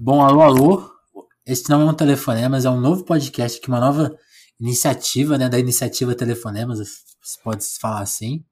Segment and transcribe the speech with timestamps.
[0.00, 0.90] Bom, alô, alô.
[1.44, 4.16] Esse não é um telefonema, mas é um novo podcast aqui, uma nova
[4.60, 6.78] iniciativa, né, da iniciativa Telefonemas,
[7.20, 8.44] se pode falar assim,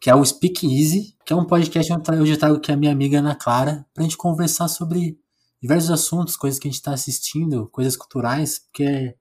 [0.00, 2.76] que é o Speak Easy, que é um podcast onde eu já trago aqui a
[2.76, 5.16] minha amiga Ana Clara, pra gente conversar sobre
[5.62, 9.14] diversos assuntos, coisas que a gente tá assistindo, coisas culturais, porque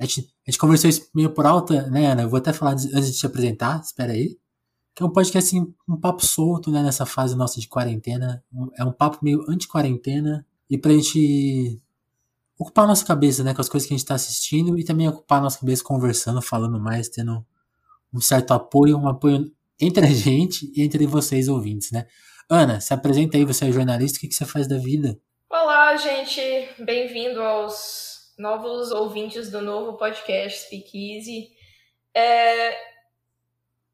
[0.00, 2.22] a gente, a gente conversou isso meio por alta, né, Ana?
[2.22, 4.38] Eu vou até falar antes de te apresentar, espera aí.
[4.94, 8.42] Que é um podcast, assim, um papo solto, né, nessa fase nossa de quarentena.
[8.78, 11.82] É um papo meio anti-quarentena, e pra gente
[12.56, 15.08] ocupar a nossa cabeça, né, com as coisas que a gente está assistindo e também
[15.08, 17.44] ocupar a nossa cabeça conversando, falando mais, tendo
[18.14, 22.06] um certo apoio, um apoio entre a gente e entre vocês ouvintes, né?
[22.48, 25.18] Ana, se apresenta aí, você é jornalista, o que, que você faz da vida?
[25.48, 26.40] Olá, gente,
[26.78, 31.50] bem-vindo aos novos ouvintes do novo podcast Speak Easy.
[32.14, 32.76] É,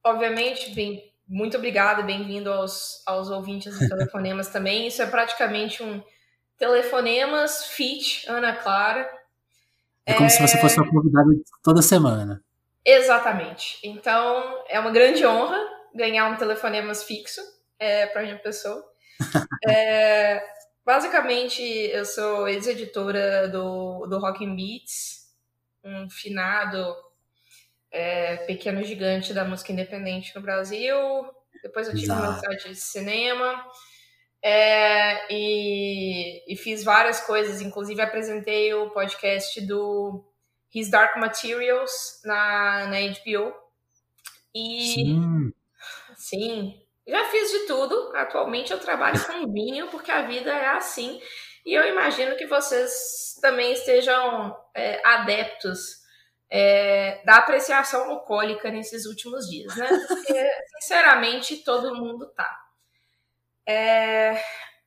[0.04, 4.86] obviamente, bem, muito obrigada, bem-vindo aos, aos ouvintes do Telefonemas também.
[4.86, 6.02] Isso é praticamente um
[6.58, 9.08] Telefonemas, Fit, Ana Clara.
[10.04, 10.28] É como é...
[10.28, 11.28] se você fosse uma convidada
[11.62, 12.42] toda semana.
[12.84, 13.78] Exatamente.
[13.82, 15.58] Então, é uma grande honra
[15.94, 17.40] ganhar um Telefonemas fixo
[17.78, 18.84] é, para minha pessoa.
[19.68, 20.42] é,
[20.84, 25.26] basicamente, eu sou ex-editora do, do Rock and Beats,
[25.82, 26.94] um finado
[27.90, 30.96] é, pequeno gigante da música independente no Brasil.
[31.62, 32.22] Depois eu tive Exato.
[32.22, 33.64] uma site de cinema.
[34.42, 40.24] É, e, e, fiz várias coisas, inclusive apresentei o podcast do
[40.72, 43.52] His Dark Materials na, na HBO.
[44.54, 45.52] E sim.
[46.16, 48.12] sim, já fiz de tudo.
[48.14, 51.20] Atualmente eu trabalho com vinho, porque a vida é assim.
[51.64, 56.06] E eu imagino que vocês também estejam é, adeptos
[56.50, 59.88] é, da apreciação alcoólica nesses últimos dias, né?
[60.06, 62.65] Porque, sinceramente, todo mundo tá.
[63.66, 64.40] É,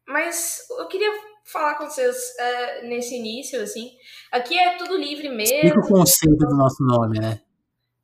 [0.07, 1.11] mas eu queria
[1.43, 3.91] falar com vocês é, nesse início, assim.
[4.31, 5.55] Aqui é tudo livre mesmo.
[5.55, 7.41] Explica o conceito do nosso nome, né?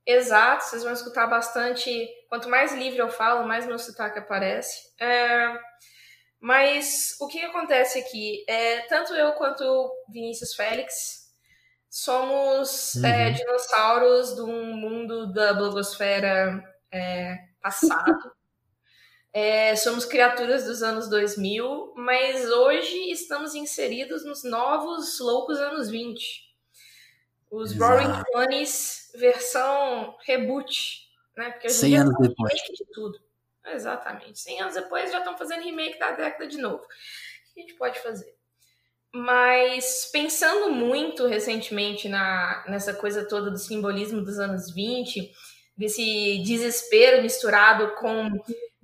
[0.06, 2.08] Exato, vocês vão escutar bastante.
[2.30, 4.94] Quanto mais livre eu falo, mais meu sotaque aparece.
[5.00, 5.58] É,
[6.40, 11.26] mas o que acontece aqui é tanto eu quanto Vinícius Félix
[11.90, 13.06] somos é, uhum.
[13.06, 18.35] é, dinossauros de um mundo da blogosfera é, passado.
[19.38, 26.56] É, somos criaturas dos anos 2000, mas hoje estamos inseridos nos novos loucos anos 20.
[27.52, 27.92] Os Exato.
[27.92, 31.06] Roaring Twenties, versão reboot.
[31.36, 31.52] Né?
[31.52, 32.54] Porque 100 anos depois.
[32.54, 33.20] De tudo.
[33.66, 34.40] Exatamente.
[34.40, 36.78] 100 anos depois já estão fazendo remake da década de novo.
[36.78, 38.34] O que a gente pode fazer?
[39.14, 45.30] Mas pensando muito recentemente na, nessa coisa toda do simbolismo dos anos 20,
[45.76, 48.30] desse desespero misturado com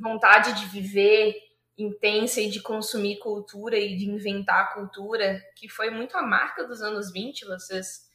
[0.02, 1.36] vontade de viver
[1.78, 6.82] intensa e de consumir cultura e de inventar cultura, que foi muito a marca dos
[6.82, 8.10] anos 20, vocês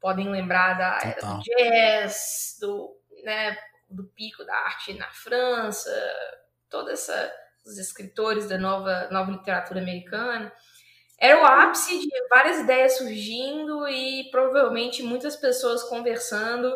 [0.00, 3.56] podem lembrar da era do jazz, do, né,
[3.88, 5.90] do pico da arte na França,
[6.68, 7.32] toda essa
[7.64, 10.52] os escritores da nova nova literatura americana.
[11.18, 16.70] Era o ápice de várias ideias surgindo e provavelmente muitas pessoas conversando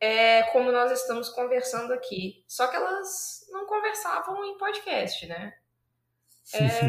[0.00, 2.44] é, como nós estamos conversando aqui.
[2.46, 5.54] Só que elas não conversavam em podcast, né?
[6.54, 6.88] É,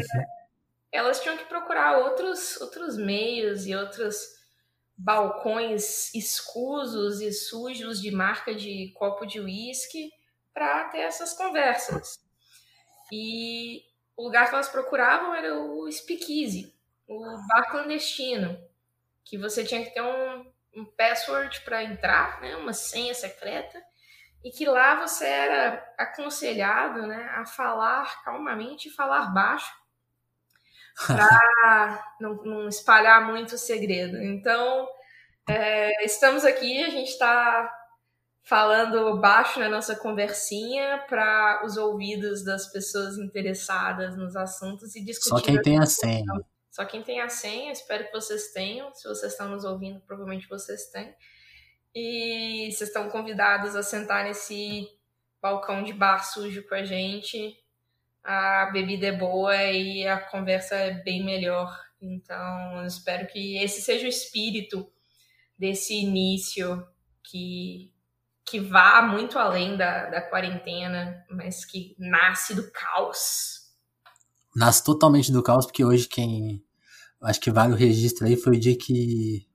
[0.92, 4.38] elas tinham que procurar outros, outros meios e outros
[4.96, 10.12] balcões escusos e sujos de marca de copo de uísque
[10.52, 12.20] para ter essas conversas.
[13.12, 13.82] E
[14.16, 16.74] o lugar que elas procuravam era o speakeasy,
[17.06, 18.58] o bar clandestino,
[19.24, 23.82] que você tinha que ter um um password para entrar, né, uma senha secreta,
[24.42, 29.72] e que lá você era aconselhado né, a falar calmamente e falar baixo
[31.06, 34.16] para não, não, espalhar muito o segredo.
[34.22, 34.88] Então,
[35.48, 37.70] é, estamos aqui, a gente está
[38.42, 45.38] falando baixo na nossa conversinha para os ouvidos das pessoas interessadas nos assuntos e discutindo.
[45.38, 46.24] Só quem tem a senha.
[46.70, 48.94] Só quem tem a senha, espero que vocês tenham.
[48.94, 51.14] Se vocês estão nos ouvindo, provavelmente vocês têm.
[51.94, 54.88] E vocês estão convidados a sentar nesse
[55.40, 57.56] balcão de bar sujo com a gente.
[58.22, 61.78] A bebida é boa e a conversa é bem melhor.
[62.00, 64.90] Então, eu espero que esse seja o espírito
[65.58, 66.86] desse início
[67.22, 67.92] que,
[68.44, 73.60] que vá muito além da, da quarentena, mas que nasce do caos
[74.54, 76.64] nasce totalmente do caos, porque hoje quem.
[77.22, 79.46] Acho que vale o registro aí foi o dia que.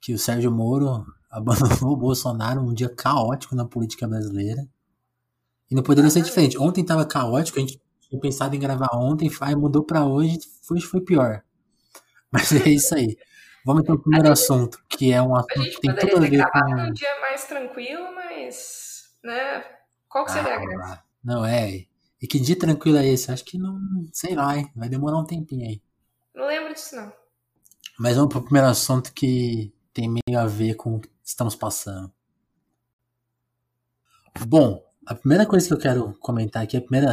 [0.00, 1.04] que o Sérgio Moro
[1.36, 4.66] abandonou o Bolsonaro, um dia caótico na política brasileira.
[5.70, 6.58] E não poderia ser diferente.
[6.58, 10.80] Ontem tava caótico, a gente tinha pensado em gravar ontem, aí mudou para hoje, foi,
[10.80, 11.42] foi pior.
[12.32, 13.16] Mas é isso aí.
[13.64, 16.50] Vamos então pro primeiro gente, assunto, que é um assunto que tem tudo a ver
[16.50, 16.82] com.
[16.82, 19.10] um dia mais tranquilo, mas.
[19.24, 19.64] né?
[20.08, 21.02] Qual que seria ah, a graça?
[21.24, 21.84] Não, é.
[22.22, 23.32] E que dia tranquilo é esse?
[23.32, 23.76] Acho que não.
[24.12, 24.70] Sei lá, hein?
[24.76, 25.82] Vai demorar um tempinho aí.
[26.32, 27.12] Não lembro disso, não.
[27.98, 32.12] Mas vamos pro primeiro assunto que tem meio a ver com o que estamos passando.
[34.46, 37.12] Bom, a primeira coisa que eu quero comentar aqui, a primeira,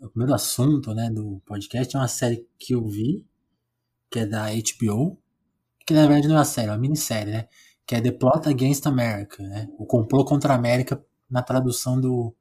[0.00, 3.24] o primeiro assunto né, do podcast é uma série que eu vi,
[4.10, 5.18] que é da HBO,
[5.86, 7.48] que na verdade não é uma série, é uma minissérie, né?
[7.86, 9.68] Que é The Plot Against America, né?
[9.78, 12.34] O complô contra a América na tradução do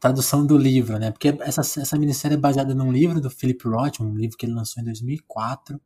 [0.00, 1.10] tradução do livro, né?
[1.10, 4.54] Porque essa, essa minissérie é baseada num livro do Philip Roth, um livro que ele
[4.54, 5.80] lançou em 2004.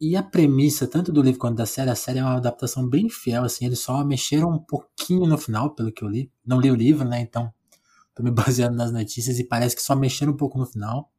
[0.00, 3.10] E a premissa, tanto do livro quanto da série, a série é uma adaptação bem
[3.10, 6.30] fiel, assim, eles só mexeram um pouquinho no final, pelo que eu li.
[6.46, 7.20] Não li o livro, né?
[7.20, 7.52] Então,
[8.14, 11.10] tô me baseando nas notícias e parece que só mexeram um pouco no final.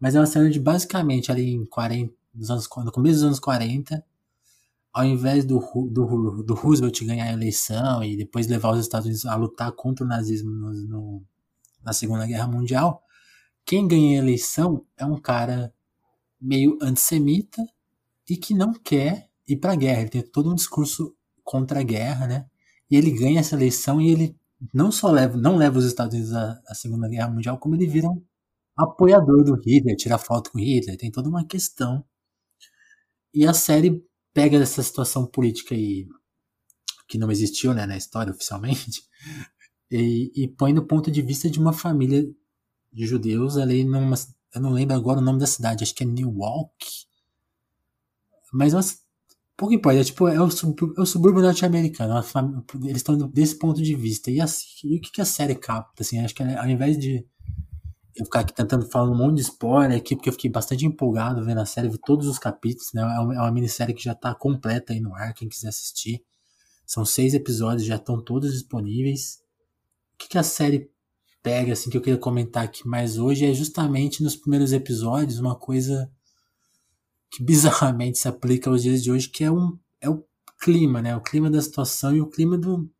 [0.00, 3.40] Mas é uma série de basicamente ali em 40, nos anos, no começo dos anos
[3.40, 4.04] 40,
[4.92, 5.60] ao invés do,
[5.90, 10.04] do, do Roosevelt ganhar a eleição e depois levar os Estados Unidos a lutar contra
[10.04, 11.22] o nazismo no, no,
[11.84, 13.02] na Segunda Guerra Mundial,
[13.64, 15.72] quem ganha a eleição é um cara
[16.40, 17.62] meio antissemita
[18.28, 20.00] e que não quer ir para a guerra.
[20.02, 21.14] Ele tem todo um discurso
[21.44, 22.46] contra a guerra, né?
[22.90, 24.36] E ele ganha essa eleição e ele
[24.72, 27.86] não só leva, não leva os Estados Unidos à, à Segunda Guerra Mundial, como ele
[27.86, 28.22] vira um
[28.76, 32.04] apoiador do Hitler, tira foto com Hitler, tem toda uma questão
[33.36, 34.02] e a série
[34.32, 36.08] pega essa situação política aí,
[37.06, 39.02] que não existiu né, na história oficialmente,
[39.92, 42.24] e, e põe no ponto de vista de uma família
[42.90, 44.14] de judeus ali numa.
[44.54, 46.72] Eu não lembro agora o nome da cidade, acho que é Newark.
[48.52, 49.06] Mas mas
[49.56, 52.14] pouco importa, é, tipo, é o, é o subúrbio norte-americano.
[52.84, 54.30] Eles estão desse ponto de vista.
[54.30, 56.02] E, assim, e o que, que a série capta?
[56.02, 57.26] Assim, acho que ao invés de
[58.14, 61.44] eu ficar aqui tentando falar um monte de spoiler aqui, porque eu fiquei bastante empolgado
[61.44, 63.02] vendo a série, vi todos os capítulos, né?
[63.02, 66.22] É uma, é uma minissérie que já tá completa aí no ar, quem quiser assistir.
[66.86, 69.40] São seis episódios, já estão todos disponíveis.
[70.14, 70.90] O que, que a série
[71.42, 75.54] pega, assim, que eu queria comentar aqui mais hoje é justamente nos primeiros episódios uma
[75.54, 76.10] coisa
[77.36, 80.24] que bizarramente se aplica aos dias de hoje, que é, um, é o
[80.58, 81.14] clima, né?
[81.14, 82.90] O clima da situação e o clima do.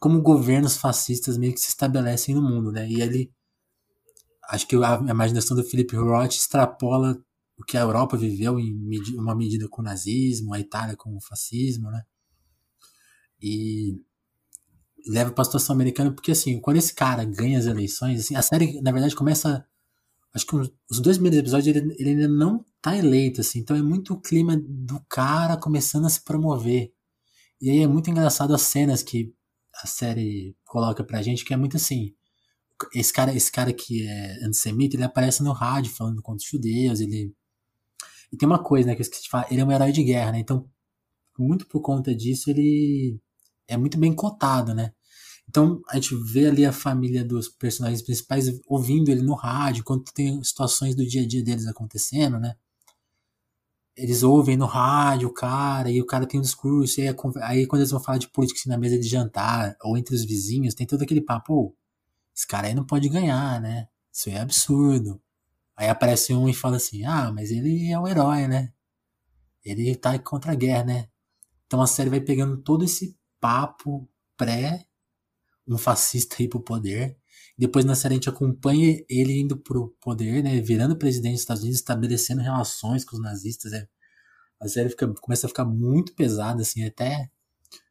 [0.00, 2.88] como governos fascistas meio que se estabelecem no mundo, né?
[2.88, 3.30] E ele
[4.48, 7.22] acho que a imaginação do Philip Roth extrapola
[7.58, 8.74] o que a Europa viveu em
[9.14, 12.02] uma medida com o nazismo, a Itália com o fascismo, né?
[13.42, 14.00] E
[15.06, 18.40] leva para a situação americana porque assim, quando esse cara ganha as eleições, assim, a
[18.40, 19.66] série na verdade começa
[20.34, 23.82] acho que os dois primeiros episódios ele, ele ainda não tá eleito assim, então é
[23.82, 26.92] muito o clima do cara começando a se promover.
[27.60, 29.32] E aí é muito engraçado as cenas que
[29.82, 32.14] a série coloca pra gente, que é muito assim,
[32.94, 37.00] esse cara, esse cara que é antissemita, ele aparece no rádio falando contra os judeus,
[37.00, 37.32] ele...
[38.32, 40.02] E tem uma coisa, né, que eu esqueci de falar, ele é um herói de
[40.02, 40.68] guerra, né, então,
[41.38, 43.18] muito por conta disso, ele
[43.68, 44.92] é muito bem cotado, né.
[45.54, 50.02] Então, a gente vê ali a família dos personagens principais ouvindo ele no rádio, quando
[50.12, 52.56] tem situações do dia a dia deles acontecendo, né.
[53.96, 57.06] Eles ouvem no rádio o cara, e o cara tem um discurso, e
[57.40, 60.24] aí, quando eles vão falar de política assim, na mesa de jantar, ou entre os
[60.24, 61.72] vizinhos, tem todo aquele papo,
[62.34, 63.86] esse cara aí não pode ganhar, né?
[64.12, 65.22] Isso é absurdo.
[65.76, 68.72] Aí aparece um e fala assim: ah, mas ele é um herói, né?
[69.64, 71.08] Ele tá contra a guerra, né?
[71.66, 74.88] Então a série vai pegando todo esse papo pré
[75.66, 77.16] um fascista ir pro poder.
[77.56, 80.60] Depois na série a gente acompanha ele indo pro poder, né?
[80.60, 83.72] Virando presidente dos Estados Unidos, estabelecendo relações com os nazistas.
[83.72, 83.86] É.
[84.60, 87.30] A série fica, começa a ficar muito pesada, assim, até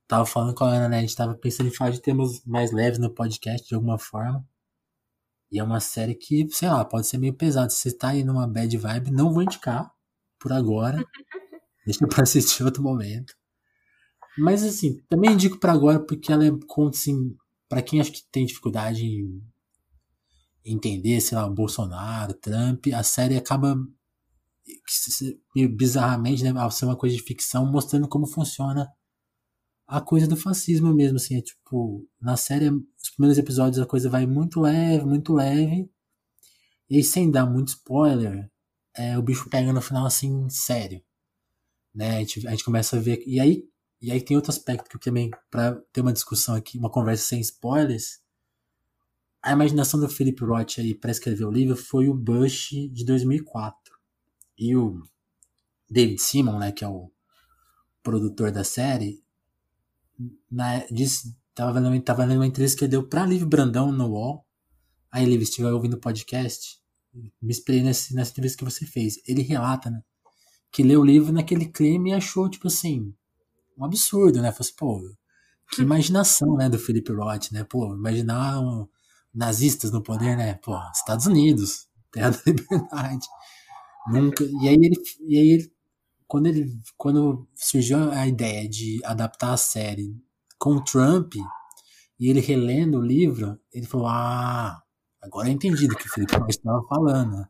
[0.08, 0.98] tava falando com a Ana, né?
[0.98, 4.46] A gente tava pensando em falar de temas mais leves no podcast de alguma forma.
[5.52, 7.72] E é uma série que, sei lá, pode ser meio pesado.
[7.72, 9.92] Se você tá aí numa bad vibe, não vou indicar
[10.40, 10.98] por agora.
[11.86, 13.34] Deixa pra assistir outro momento.
[14.38, 17.36] Mas assim, também indico para agora porque ela é conta assim,
[17.74, 19.42] para quem acha que tem dificuldade em
[20.64, 23.76] entender, sei lá, Bolsonaro, Trump, a série acaba
[25.76, 28.88] bizarramente, né, ao ser uma coisa de ficção, mostrando como funciona
[29.88, 34.08] a coisa do fascismo mesmo, assim, é tipo, na série, os primeiros episódios a coisa
[34.08, 35.90] vai muito leve, muito leve,
[36.88, 38.52] e sem dar muito spoiler,
[38.96, 41.04] é, o bicho pega no final, assim, sério,
[41.92, 43.64] né, a gente, a gente começa a ver, e aí,
[44.04, 47.24] e aí tem outro aspecto que eu também, para ter uma discussão aqui, uma conversa
[47.24, 48.22] sem spoilers,
[49.42, 53.94] a imaginação do Philip Roth aí para escrever o livro foi o Bush de 2004,
[54.58, 55.02] e o
[55.90, 57.10] David Simon, né, que é o
[58.04, 59.24] produtor da série,
[60.52, 64.08] na, disse, tava vendo, tava vendo uma entrevista que ele deu pra Liv Brandão no
[64.10, 64.46] UOL.
[65.12, 66.80] Aí, se estiver ouvindo o podcast,
[67.14, 69.20] me espelhei nesse, nessa entrevista que você fez.
[69.28, 70.02] Ele relata, né?
[70.74, 73.14] que leu o livro naquele clima e achou, tipo assim,
[73.78, 74.52] um absurdo, né?
[74.52, 75.02] Falei assim, pô,
[75.72, 77.64] que imaginação, né, do Felipe Roth, né?
[77.64, 78.88] Pô, imaginar um,
[79.34, 80.56] nazistas no poder, né?
[80.56, 83.28] Pô, Estados Unidos, terra da liberdade.
[84.08, 84.44] Nunca.
[84.44, 85.74] E aí ele, e aí ele,
[86.28, 90.16] quando ele, quando surgiu a ideia de adaptar a série
[90.60, 91.36] com o Trump
[92.20, 94.82] e ele relendo o livro, ele falou: "Ah,
[95.22, 97.48] agora eu entendi do que o Felipe Roth estava falando".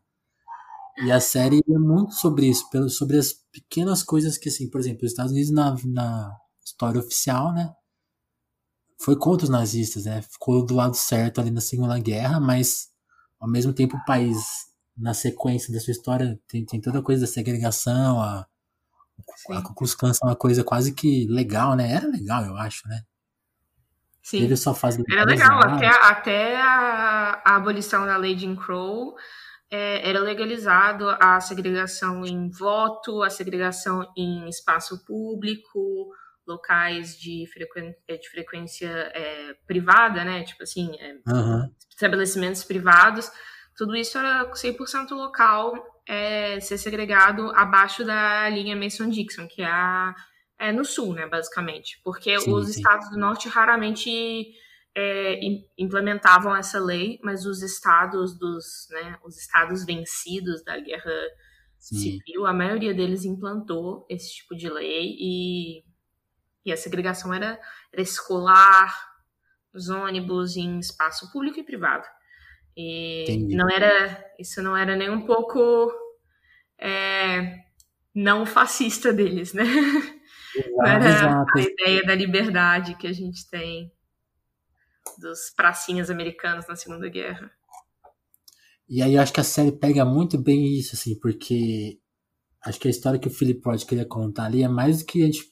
[0.97, 5.05] E a série é muito sobre isso, sobre as pequenas coisas que, assim, por exemplo,
[5.05, 6.31] os Estados Unidos na, na
[6.63, 7.73] história oficial, né?
[8.99, 10.21] Foi contra os nazistas, né?
[10.21, 12.89] Ficou do lado certo ali na Segunda Guerra, mas
[13.39, 14.37] ao mesmo tempo o país,
[14.95, 18.45] na sequência da sua história, tem, tem toda a coisa da segregação, a,
[19.35, 19.53] Sim.
[19.53, 21.91] a Ku Klux Klan é uma coisa quase que legal, né?
[21.91, 23.01] Era legal, eu acho, né?
[24.21, 24.39] Sim.
[24.39, 29.15] Teve sua fase Era legal, até, até a, a abolição da de Jim Crow
[29.73, 36.11] é, era legalizado a segregação em voto, a segregação em espaço público,
[36.45, 37.45] locais de.
[38.07, 40.43] É, de frequência é, privada, né?
[40.43, 41.71] Tipo assim, é, uhum.
[41.89, 43.31] estabelecimentos privados.
[43.75, 45.73] Tudo isso era 100% local,
[46.07, 50.13] é, ser segregado abaixo da linha Mason-Dixon, que é, a,
[50.59, 51.99] é no sul, né, basicamente.
[52.03, 52.77] Porque sim, os sim.
[52.77, 54.53] estados do norte raramente
[54.95, 55.39] é,
[55.77, 61.11] implementavam essa lei, mas os estados dos, né, os estados vencidos da guerra
[61.79, 61.95] Sim.
[61.95, 65.83] civil, a maioria deles implantou esse tipo de lei e,
[66.65, 67.59] e a segregação era,
[67.91, 68.93] era escolar,
[69.73, 72.05] os ônibus em espaço público e privado.
[72.77, 73.55] E Entendi.
[73.55, 75.91] não era, isso não era nem um pouco
[76.77, 77.57] é,
[78.13, 79.63] não fascista deles, né?
[80.55, 81.57] Exato, era exato.
[81.57, 83.91] a ideia da liberdade que a gente tem
[85.19, 87.51] dos pracinhas americanos na Segunda Guerra.
[88.87, 91.99] E aí eu acho que a série pega muito bem isso, assim, porque
[92.63, 95.23] acho que a história que o Philip Roth queria contar ali é mais do que
[95.23, 95.51] a gente.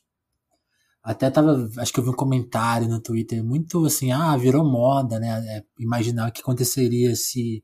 [1.04, 1.70] Até tava.
[1.78, 5.30] Acho que eu vi um comentário no Twitter muito assim, ah, virou moda, né?
[5.58, 7.64] É, imaginar o que aconteceria se,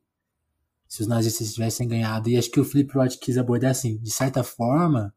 [0.88, 2.30] se os nazistas tivessem ganhado.
[2.30, 5.14] E acho que o Philip Roth quis abordar assim, de certa forma,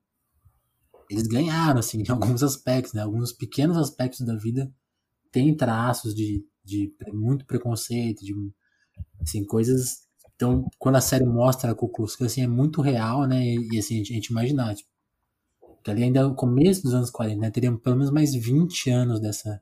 [1.08, 3.02] eles ganharam, assim, em alguns aspectos, né?
[3.02, 4.70] Alguns pequenos aspectos da vida
[5.32, 8.34] têm traços de de muito preconceito, de
[9.20, 10.06] assim, coisas.
[10.36, 11.90] Então, quando a série mostra a Ku
[12.22, 13.44] assim, é muito real, né?
[13.44, 14.88] E, assim, a gente, a gente imaginar, tipo,
[15.82, 17.50] que ali ainda no começo dos anos 40, né?
[17.50, 19.60] Teríamos pelo menos mais 20 anos dessa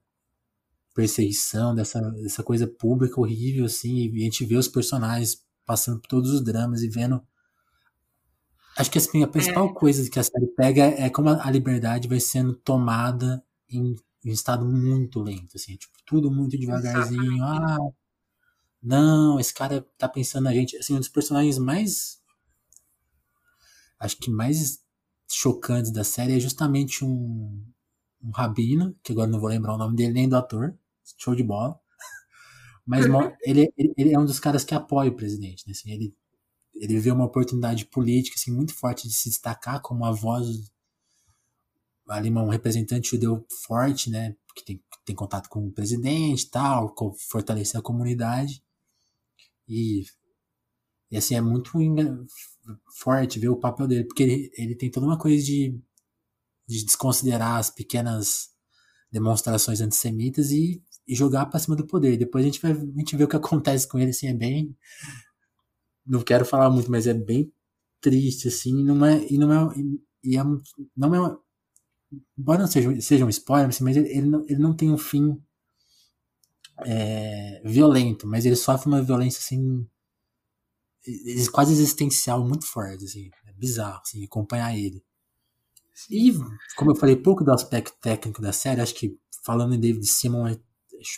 [0.95, 6.09] perseguição, dessa, dessa coisa pública horrível, assim, e a gente vê os personagens passando por
[6.09, 7.23] todos os dramas e vendo.
[8.77, 9.75] Acho que assim, a principal é.
[9.75, 13.95] coisa que a série pega é como a liberdade vai sendo tomada em
[14.29, 17.43] em estado muito lento, assim, tipo, tudo muito devagarzinho.
[17.43, 17.79] Ah,
[18.83, 20.77] não, esse cara tá pensando na gente.
[20.77, 22.21] Assim, um dos personagens mais.
[23.99, 24.85] Acho que mais
[25.31, 27.65] chocantes da série é justamente um,
[28.23, 30.77] um rabino, que agora não vou lembrar o nome dele nem do ator,
[31.17, 31.79] show de bola.
[32.87, 33.07] Mas
[33.43, 35.73] ele, ele, ele, é um dos caras que apoia o presidente, né?
[35.73, 36.15] Assim, ele,
[36.75, 40.71] ele vê uma oportunidade política assim, muito forte de se destacar como a voz
[42.09, 46.95] ali um representante judeu forte, né, que tem, tem contato com o presidente e tal,
[47.31, 48.63] fortalecer a comunidade.
[49.69, 50.05] E,
[51.11, 51.73] e assim, é muito
[52.99, 55.79] forte ver o papel dele, porque ele, ele tem toda uma coisa de,
[56.67, 58.51] de desconsiderar as pequenas
[59.11, 62.17] demonstrações antissemitas e, e jogar para cima do poder.
[62.17, 64.77] Depois a gente vai a gente vê o que acontece com ele, assim, é bem.
[66.07, 67.53] Não quero falar muito, mas é bem
[68.01, 69.75] triste, assim, não é, e não é,
[70.23, 70.43] e é,
[70.97, 71.39] não é
[72.37, 75.41] embora não seja, seja um spoiler, assim, mas ele, não, ele não tem um fim
[76.85, 79.87] é, violento, mas ele sofre uma violência assim
[81.53, 85.03] quase existencial muito forte, assim, é bizarro, assim, acompanhar ele.
[86.11, 86.33] E,
[86.77, 90.49] como eu falei pouco do aspecto técnico da série, acho que falando em David Simon,
[90.49, 90.59] é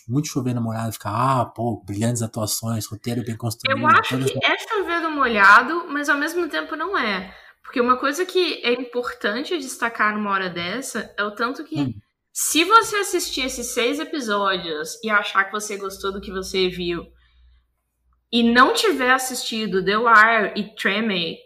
[0.09, 3.78] muito chovendo molhado, ficar, ah, pô, brilhantes atuações, roteiro bem construído.
[3.78, 7.35] Eu acho que é chovendo molhado, mas ao mesmo tempo não é.
[7.62, 11.94] Porque uma coisa que é importante destacar numa hora dessa é o tanto que, hum.
[12.32, 17.06] se você assistir esses seis episódios e achar que você gostou do que você viu,
[18.32, 21.36] e não tiver assistido The Wire e Tremé,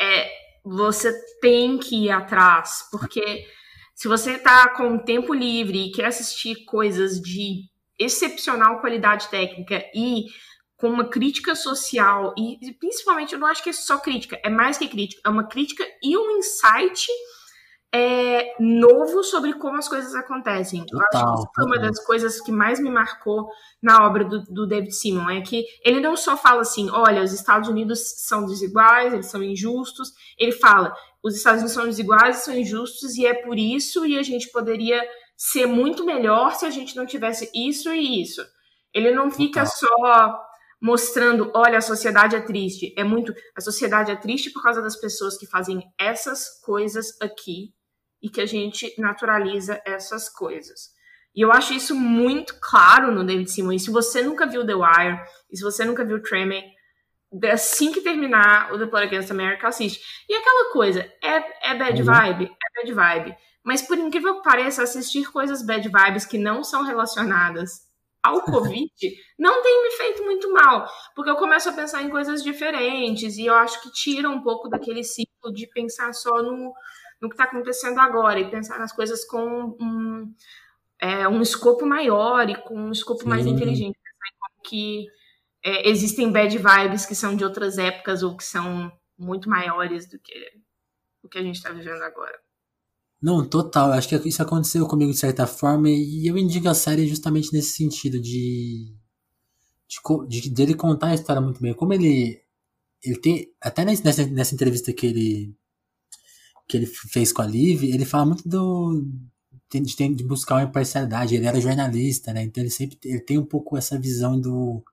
[0.00, 0.30] é,
[0.64, 3.46] você tem que ir atrás, porque
[3.94, 7.62] se você tá com tempo livre e quer assistir coisas de
[7.98, 10.26] excepcional qualidade técnica e
[10.76, 14.76] com uma crítica social e, principalmente eu não acho que é só crítica, é mais
[14.76, 17.06] que crítica, é uma crítica e um insight
[17.94, 20.84] é, novo sobre como as coisas acontecem.
[20.92, 23.48] Eu acho que isso foi uma das coisas que mais me marcou
[23.82, 27.32] na obra do, do, David Simon, é que ele não só fala assim, olha, os
[27.32, 32.54] Estados Unidos são desiguais, eles são injustos, ele fala, os Estados Unidos são desiguais, são
[32.54, 35.02] injustos, e é por isso, e a gente poderia
[35.36, 38.44] ser muito melhor se a gente não tivesse isso e isso.
[38.92, 39.76] Ele não fica Total.
[39.76, 40.45] só
[40.80, 42.94] mostrando, olha, a sociedade é triste.
[42.96, 43.34] É muito.
[43.56, 47.74] A sociedade é triste por causa das pessoas que fazem essas coisas aqui
[48.22, 50.94] e que a gente naturaliza essas coisas.
[51.34, 53.72] E eu acho isso muito claro no David Simon.
[53.72, 56.62] E se você nunca viu The Wire, e se você nunca viu Tremor,
[57.52, 60.00] assim que terminar o The Plot Against America, assiste.
[60.28, 62.06] E aquela coisa, é, é bad uhum.
[62.06, 62.44] vibe?
[62.44, 63.36] É bad vibe.
[63.62, 67.85] Mas por incrível que pareça, assistir coisas bad vibes que não são relacionadas
[68.26, 68.90] ao Covid
[69.38, 73.46] não tem me feito muito mal, porque eu começo a pensar em coisas diferentes e
[73.46, 76.74] eu acho que tira um pouco daquele ciclo de pensar só no,
[77.20, 80.34] no que está acontecendo agora e pensar nas coisas com um,
[81.00, 83.28] é, um escopo maior e com um escopo Sim.
[83.28, 83.96] mais inteligente.
[84.64, 85.06] Que
[85.62, 90.18] é, existem bad vibes que são de outras épocas ou que são muito maiores do
[90.18, 90.52] que
[91.22, 92.38] o que a gente está vivendo agora.
[93.26, 93.90] Não, total.
[93.90, 97.70] Acho que isso aconteceu comigo de certa forma e eu indico a série justamente nesse
[97.70, 98.94] sentido de,
[100.28, 101.74] de, de dele contar a história muito bem.
[101.74, 102.40] Como ele
[103.02, 105.56] ele tem até nessa, nessa entrevista que ele
[106.68, 109.04] que ele fez com a Liv, ele fala muito do
[109.72, 109.80] de,
[110.14, 111.34] de buscar uma imparcialidade.
[111.34, 112.44] Ele era jornalista, né?
[112.44, 114.84] Então ele sempre ele tem um pouco essa visão do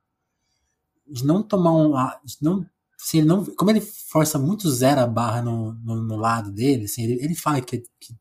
[1.08, 1.92] de não tomar um
[2.26, 2.66] de não
[3.00, 6.86] assim, ele não, como ele força muito zero a barra no, no, no lado dele,
[6.86, 8.16] assim, ele, ele fala que, que,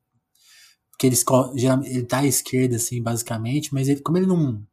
[1.03, 1.17] que ele,
[1.85, 4.65] ele tá à esquerda, assim, basicamente, mas ele, como ele não,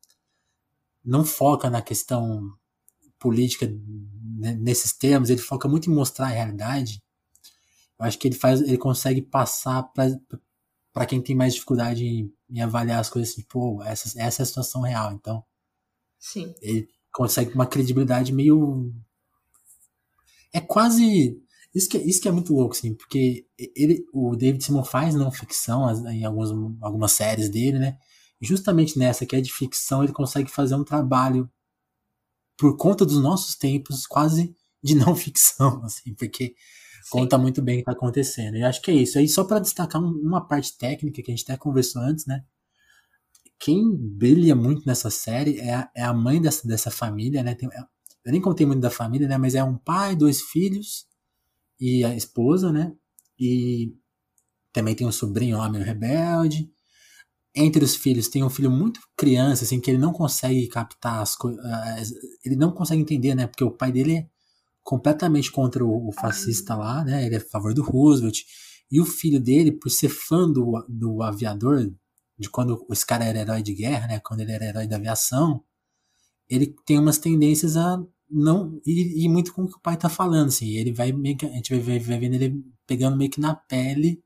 [1.03, 2.53] não foca na questão
[3.17, 3.67] política
[4.59, 7.01] nesses termos, ele foca muito em mostrar a realidade.
[7.97, 9.91] Eu acho que ele faz, ele consegue passar
[10.93, 14.43] para quem tem mais dificuldade em, em, avaliar as coisas assim, pô, essa, essa é
[14.43, 15.11] a situação real.
[15.13, 15.43] Então,
[16.19, 16.53] Sim.
[16.61, 18.93] ele consegue uma credibilidade meio
[20.53, 21.41] é quase.
[21.73, 23.45] Isso que, é, isso que é muito louco, assim, porque
[23.75, 26.49] ele, o David Simon faz não ficção em algumas,
[26.81, 27.97] algumas séries dele, né?
[28.41, 31.49] Justamente nessa que é de ficção, ele consegue fazer um trabalho
[32.57, 36.55] por conta dos nossos tempos, quase de não ficção, assim, porque
[37.03, 37.09] Sim.
[37.11, 38.57] conta muito bem o que está acontecendo.
[38.57, 39.19] E acho que é isso.
[39.19, 42.43] Aí só para destacar uma parte técnica que a gente até conversou antes, né?
[43.59, 47.53] Quem brilha muito nessa série é a, é a mãe dessa, dessa família, né?
[47.53, 47.69] Tem,
[48.25, 49.37] eu nem contei muito da família, né?
[49.37, 51.08] Mas é um pai, dois filhos
[51.79, 52.93] e a esposa, né?
[53.39, 53.93] E
[54.73, 56.71] também tem um sobrinho homem rebelde.
[57.55, 61.35] Entre os filhos tem um filho muito criança, assim, que ele não consegue captar as
[61.35, 61.63] coisas.
[62.45, 63.47] Ele não consegue entender, né?
[63.47, 64.27] Porque o pai dele é
[64.83, 67.25] completamente contra o, fascista lá, né?
[67.25, 68.41] Ele é a favor do Roosevelt.
[68.91, 71.91] E o filho dele, por ser fã do, do aviador,
[72.37, 74.19] de quando esse cara era herói de guerra, né?
[74.19, 75.63] Quando ele era herói da aviação,
[76.49, 80.09] ele tem umas tendências a não ir, ir muito com o que o pai tá
[80.09, 80.75] falando, assim.
[80.77, 84.21] Ele vai meio que, a gente vai, vai vendo ele pegando meio que na pele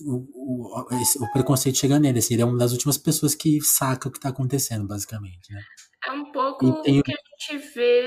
[0.00, 2.34] o, o, o, preconceito chegando nele, assim.
[2.34, 5.60] Ele é uma das últimas pessoas que saca o que tá acontecendo, basicamente, né?
[6.06, 6.98] É um pouco tem...
[6.98, 8.00] o que a gente vê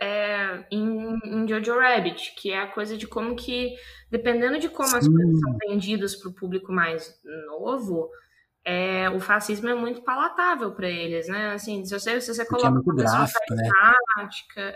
[0.00, 3.74] é, em, em, Jojo Rabbit, que é a coisa de como que,
[4.10, 4.98] dependendo de como Sim.
[4.98, 8.10] as coisas são vendidas para o público mais novo,
[8.70, 11.52] é, o fascismo é muito palatável para eles, né?
[11.52, 13.70] Assim, se você, se você coloca é muito gráfico, né?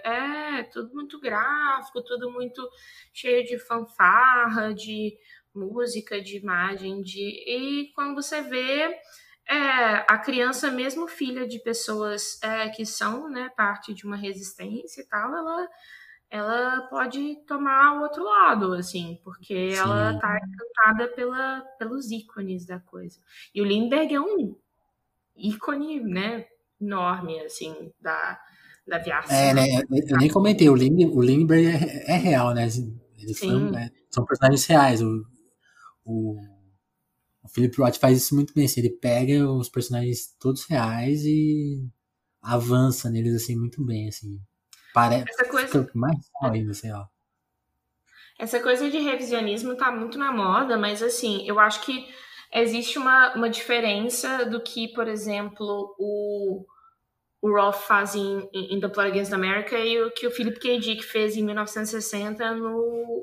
[0.03, 2.67] é tudo muito gráfico, tudo muito
[3.13, 5.15] cheio de fanfarra, de
[5.55, 8.97] música, de imagem, de e quando você vê
[9.47, 15.03] é, a criança, mesmo filha de pessoas é, que são, né, parte de uma resistência
[15.03, 15.69] e tal, ela
[16.33, 19.77] ela pode tomar o outro lado, assim, porque Sim.
[19.77, 23.21] ela tá encantada pela, pelos ícones da coisa.
[23.55, 24.57] E o Lindbergh é um
[25.37, 26.47] ícone, né,
[26.81, 28.41] enorme, assim, da,
[28.89, 29.37] da aviação.
[29.37, 29.67] É, né,
[30.09, 32.67] eu nem comentei, o, Lind, o Lindbergh é, é real, né,
[33.19, 35.27] eles são, né, são personagens reais, o,
[36.03, 36.41] o,
[37.43, 41.87] o Philip Roth faz isso muito bem, assim, ele pega os personagens todos reais e
[42.41, 44.41] avança neles, assim, muito bem, assim.
[44.93, 45.91] Parece essa coisa...
[45.95, 47.09] mais ainda, sei lá.
[48.39, 52.09] Essa coisa de revisionismo tá muito na moda, mas assim, eu acho que
[52.53, 56.67] existe uma, uma diferença do que, por exemplo, o,
[57.41, 60.79] o Roth faz em, em The Plot Against America e o que o Philip K.
[60.79, 62.77] Dick fez em 1960 no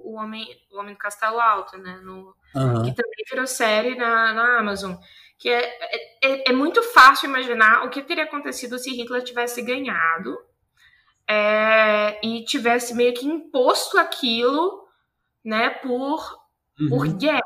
[0.03, 1.99] O Homem, o Homem do Castelo Alto, né?
[2.03, 2.83] No, uhum.
[2.83, 4.95] Que também virou série na, na Amazon.
[5.38, 5.63] Que é,
[6.21, 10.38] é, é muito fácil imaginar o que teria acontecido se Hitler tivesse ganhado
[11.30, 14.88] é, e tivesse meio que imposto aquilo,
[15.46, 16.39] né, por,
[16.80, 16.89] uhum.
[16.89, 17.44] por guerra.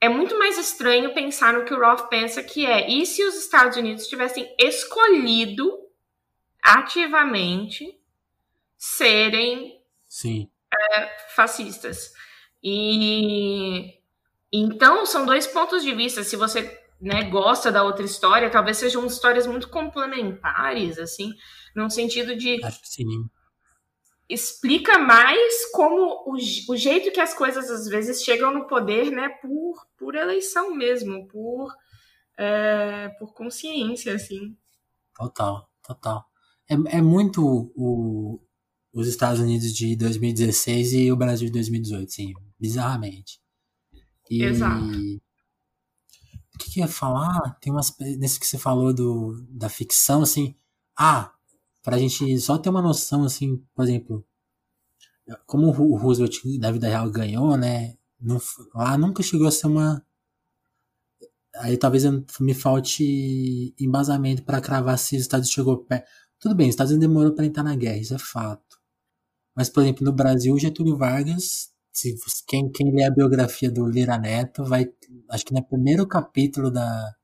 [0.00, 3.34] é muito mais estranho pensar no que o Roth pensa que é, e se os
[3.34, 5.78] Estados Unidos tivessem escolhido
[6.62, 8.00] ativamente
[8.78, 10.50] serem Sim.
[10.72, 12.14] É, fascistas.
[12.62, 13.98] E
[14.50, 16.24] então são dois pontos de vista.
[16.24, 21.34] Se você né, gosta da outra história, talvez sejam histórias muito complementares, assim,
[21.74, 22.62] num sentido de.
[22.64, 23.28] Acho que sim.
[24.28, 26.36] Explica mais como o,
[26.72, 31.28] o jeito que as coisas às vezes chegam no poder, né, por, por eleição mesmo,
[31.28, 31.70] por,
[32.38, 34.56] é, por consciência, assim.
[35.14, 36.24] Total, total.
[36.68, 38.40] É, é muito o,
[38.94, 43.40] os Estados Unidos de 2016 e o Brasil de 2018, sim, bizarramente.
[44.30, 44.84] E, Exato.
[46.54, 47.58] O que, que ia falar?
[47.60, 47.94] Tem umas.
[47.98, 50.54] Nesse que você falou do, da ficção, assim.
[50.96, 51.32] Ah,
[51.84, 54.26] pra gente só ter uma noção, assim, por exemplo.
[55.46, 57.96] Como o Roosevelt da vida real ganhou, né?
[58.20, 58.40] Não,
[58.74, 60.04] lá nunca chegou a ser uma.
[61.56, 62.04] Aí talvez
[62.40, 66.08] me falte embasamento para cravar se os Estados chegou perto.
[66.40, 68.78] Tudo bem, os Estados Unidos demorou para entrar na guerra, isso é fato.
[69.56, 72.16] Mas, por exemplo, no Brasil, Getúlio Vargas se,
[72.46, 74.86] quem, quem lê a biografia do Lira Neto vai.
[75.30, 77.14] Acho que no primeiro capítulo da,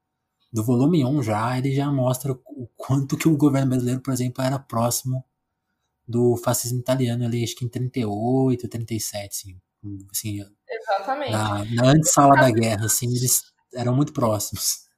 [0.53, 4.43] do volume 1 já, ele já mostra o quanto que o governo brasileiro, por exemplo,
[4.43, 5.25] era próximo
[6.07, 9.61] do fascismo italiano ali, acho que em 38, 37, assim.
[10.11, 11.33] assim Exatamente.
[11.33, 13.43] Na, na antessala da guerra, assim, eles
[13.75, 14.89] eram muito próximos.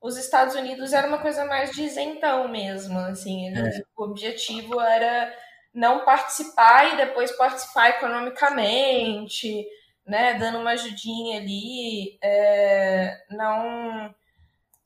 [0.00, 3.82] Os Estados Unidos era uma coisa mais de isentão mesmo, assim, é.
[3.96, 5.34] o objetivo era
[5.74, 9.66] não participar e depois participar economicamente,
[10.06, 14.14] né, dando uma ajudinha ali, é, não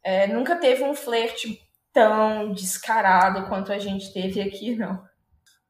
[0.05, 1.61] é, nunca teve um flerte
[1.93, 5.03] tão descarado quanto a gente teve aqui, não.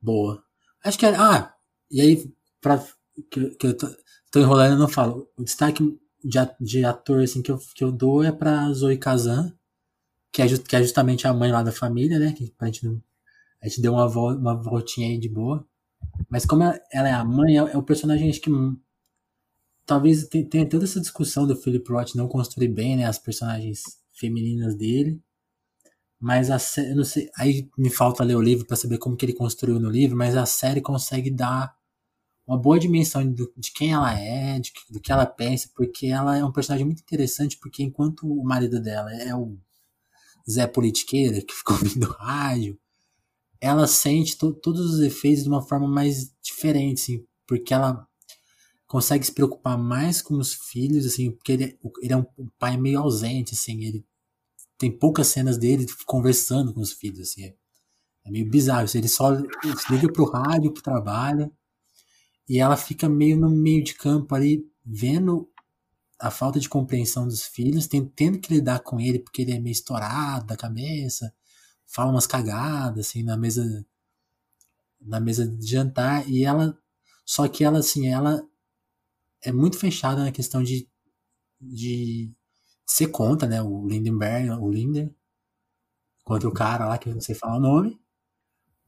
[0.00, 0.42] Boa.
[0.84, 1.52] Acho que ah,
[1.90, 2.82] e aí para
[3.30, 3.88] que, que, eu tô,
[4.30, 5.28] tô enrolando, eu não falo.
[5.36, 9.52] O destaque de, de ator assim que eu, que eu dou é para Zoe Kazan,
[10.32, 13.02] que é, que é justamente a mãe lá da família, né, que pra gente não
[13.62, 15.64] a gente deu uma, vo uma voltinha aí de boa.
[16.28, 18.50] Mas como ela, ela é a mãe, é, é, o personagem acho que
[19.86, 24.76] talvez tenha toda essa discussão do Philip Roth não construir bem, né, as personagens femininas
[24.76, 25.20] dele.
[26.20, 29.26] Mas a série, não sei, aí me falta ler o livro para saber como que
[29.26, 31.74] ele construiu no livro, mas a série consegue dar
[32.46, 36.36] uma boa dimensão do, de quem ela é, de, do que ela pensa, porque ela
[36.36, 39.58] é um personagem muito interessante, porque enquanto o marido dela é o
[40.48, 42.78] Zé Politiqueira, que ficou ouvindo rádio,
[43.60, 48.06] ela sente to todos os efeitos de uma forma mais diferente, assim, porque ela
[48.86, 52.26] consegue se preocupar mais com os filhos, assim, porque ele, ele é um
[52.58, 54.04] pai meio ausente, assim, ele
[54.82, 57.54] tem poucas cenas dele conversando com os filhos, assim, é,
[58.24, 59.30] é meio bizarro, ele só
[59.88, 61.52] liga pro rádio, pro trabalho,
[62.48, 65.48] e ela fica meio no meio de campo ali, vendo
[66.18, 69.72] a falta de compreensão dos filhos, tendo que lidar com ele, porque ele é meio
[69.72, 71.32] estourado da cabeça,
[71.86, 73.86] fala umas cagadas, assim, na mesa
[75.00, 76.76] na mesa de jantar, e ela,
[77.24, 78.44] só que ela, assim, ela
[79.40, 80.88] é muito fechada na questão de,
[81.60, 82.32] de
[82.92, 85.10] ser contra, né, o Lindenberg, o Linder,
[86.24, 88.00] contra o cara lá, que eu não sei falar o nome,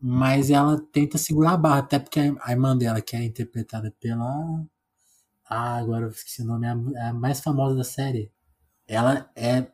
[0.00, 4.64] mas ela tenta segurar a barra, até porque a irmã dela, que é interpretada pela.
[5.48, 8.32] Ah, agora eu esqueci o nome, é a, é mais famosa da série.
[8.86, 9.66] Ela é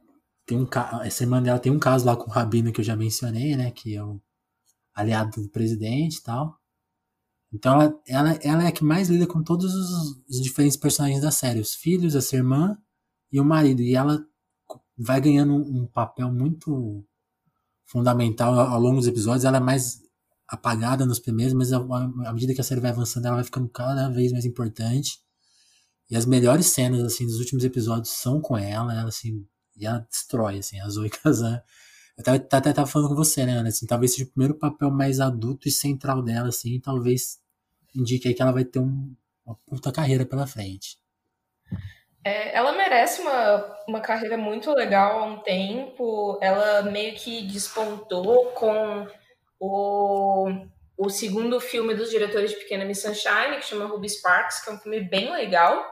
[0.47, 0.69] tem um
[1.05, 3.71] essa irmã dela tem um caso lá com o Rabino que eu já mencionei, né?
[3.71, 4.21] Que é o
[4.95, 6.59] aliado do presidente e tal.
[7.53, 11.23] Então ela, ela, ela é a que mais lida com todos os, os, diferentes personagens
[11.23, 12.79] da série, os filhos, essa irmã
[13.33, 13.83] e o marido.
[13.83, 14.25] E ela
[14.97, 17.05] vai ganhando um, papel muito
[17.87, 19.45] fundamental ao, longo dos episódios.
[19.45, 20.01] Ela é mais
[20.49, 24.09] apagada nos primeiros, mas à medida que a série vai avançando, ela vai ficando cada
[24.11, 25.21] vez mais importante.
[26.11, 29.47] E as melhores cenas assim dos últimos episódios são com ela, ela assim
[29.81, 31.63] e ela destrói, assim, a Zoe Kazan.
[32.19, 33.71] Eu até tava, tava falando com você, né, Ana?
[33.71, 37.41] Assim, talvez seja o primeiro papel mais adulto e central dela, assim, e talvez
[37.95, 39.15] indique aí que ela vai ter um,
[39.45, 40.99] uma puta carreira pela frente.
[42.25, 46.39] É, ela merece uma, uma carreira muito legal há um tempo.
[46.43, 49.07] Ela meio que despontou com
[49.59, 50.49] o,
[50.99, 54.73] o segundo filme dos diretores de Pequena Miss Sunshine, que chama Ruby Sparks, que é
[54.73, 55.85] um filme bem legal.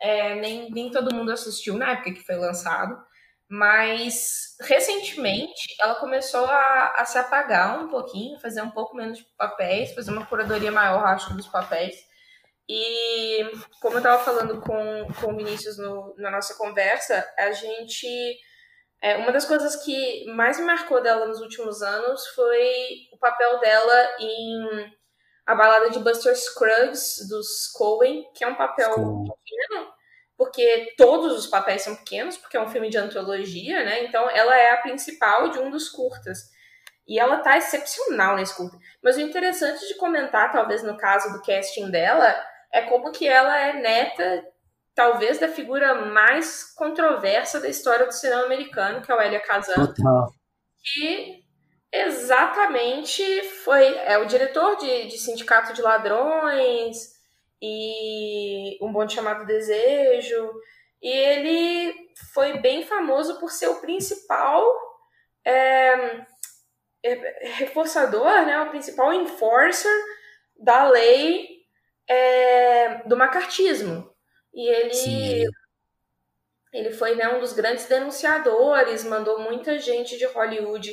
[0.00, 2.98] É, nem, nem todo mundo assistiu na época que foi lançado.
[3.48, 9.26] Mas recentemente ela começou a, a, se apagar um pouquinho, fazer um pouco menos de
[9.36, 11.94] papéis, fazer uma curadoria maior, acho, dos papéis.
[12.68, 13.48] E
[13.80, 18.38] como eu estava falando com, com o Vinícius no, na nossa conversa, a gente.
[19.00, 22.66] É, uma das coisas que mais me marcou dela nos últimos anos foi
[23.12, 24.92] o papel dela em
[25.46, 29.92] A Balada de Buster Scruggs, dos Coen, que é um papel pequeno,
[30.36, 34.04] porque todos os papéis são pequenos, porque é um filme de antologia, né?
[34.04, 36.50] Então ela é a principal de um dos curtas.
[37.06, 38.76] E ela tá excepcional nesse curta.
[39.00, 42.34] Mas o interessante de comentar, talvez no caso do casting dela,
[42.72, 44.44] é como que ela é neta,
[44.94, 49.86] talvez, da figura mais controversa da história do cinema americano, que é o Elia Kazan.
[49.86, 50.32] Total.
[50.82, 51.44] Que
[51.92, 57.14] exatamente foi é o diretor de, de Sindicato de Ladrões
[57.60, 60.52] e Um Bonde Chamado Desejo.
[61.02, 61.94] E ele
[62.32, 64.64] foi bem famoso por ser o principal
[65.44, 66.26] é,
[67.04, 69.92] é, reforçador, né, o principal enforcer
[70.58, 71.55] da lei
[72.08, 74.10] é, do macartismo.
[74.54, 75.44] E ele, Sim.
[76.72, 80.92] ele foi né, um dos grandes denunciadores, mandou muita gente de Hollywood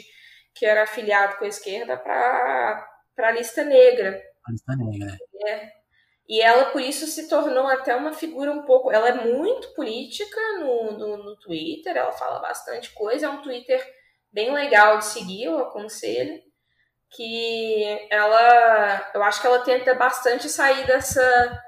[0.55, 2.85] que era afiliado com a esquerda para
[3.17, 4.21] a lista negra.
[4.45, 5.17] A lista negra.
[5.47, 5.83] É.
[6.27, 8.91] E ela, por isso, se tornou até uma figura um pouco.
[8.91, 13.83] Ela é muito política no, no, no Twitter, ela fala bastante coisa, é um Twitter
[14.31, 16.41] bem legal de seguir, eu aconselho.
[17.15, 21.61] Que ela, eu acho que ela tenta bastante sair dessa,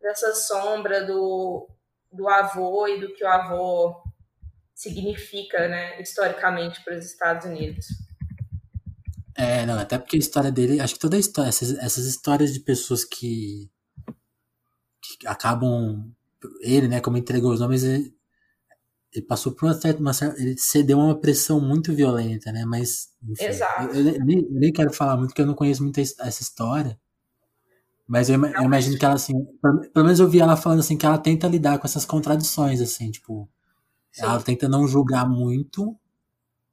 [0.00, 1.68] dessa sombra do,
[2.12, 4.02] do avô e do que o avô
[4.74, 7.86] significa, né, historicamente para os Estados Unidos.
[9.36, 12.52] É, não, até porque a história dele, acho que toda a história, essas, essas histórias
[12.52, 13.70] de pessoas que,
[15.00, 16.12] que acabam,
[16.60, 18.14] ele, né, como entregou os nomes, ele,
[19.14, 22.64] ele passou por uma certa, uma certa, ele cedeu a uma pressão muito violenta, né?
[22.64, 23.94] Mas enfim, Exato.
[23.94, 26.98] Eu, eu, nem, eu, nem, quero falar muito porque eu não conheço muito essa história.
[28.06, 30.96] Mas eu, eu imagino que ela assim, pelo, pelo, menos eu vi ela falando assim
[30.96, 33.48] que ela tenta lidar com essas contradições assim, tipo,
[34.10, 34.22] Sim.
[34.22, 35.96] ela tenta não julgar muito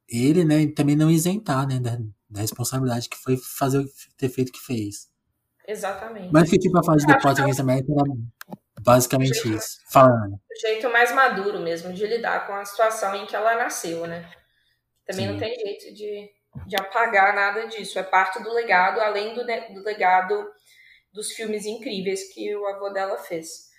[0.07, 1.99] ele, né, e também não isentar, né, da,
[2.29, 3.85] da responsabilidade que foi fazer
[4.17, 5.07] ter feito o que fez.
[5.67, 6.33] Exatamente.
[6.33, 8.03] Mas que tipo a fase do Potter Against America era
[8.83, 9.79] Basicamente jeito, isso.
[9.91, 10.33] Falando.
[10.33, 14.29] O jeito mais maduro mesmo de lidar com a situação em que ela nasceu, né?
[15.05, 15.31] Também Sim.
[15.31, 16.29] não tem jeito de,
[16.67, 17.97] de apagar nada disso.
[17.97, 20.49] É parte do legado, além do, do legado
[21.11, 23.69] dos filmes incríveis que o avô dela fez.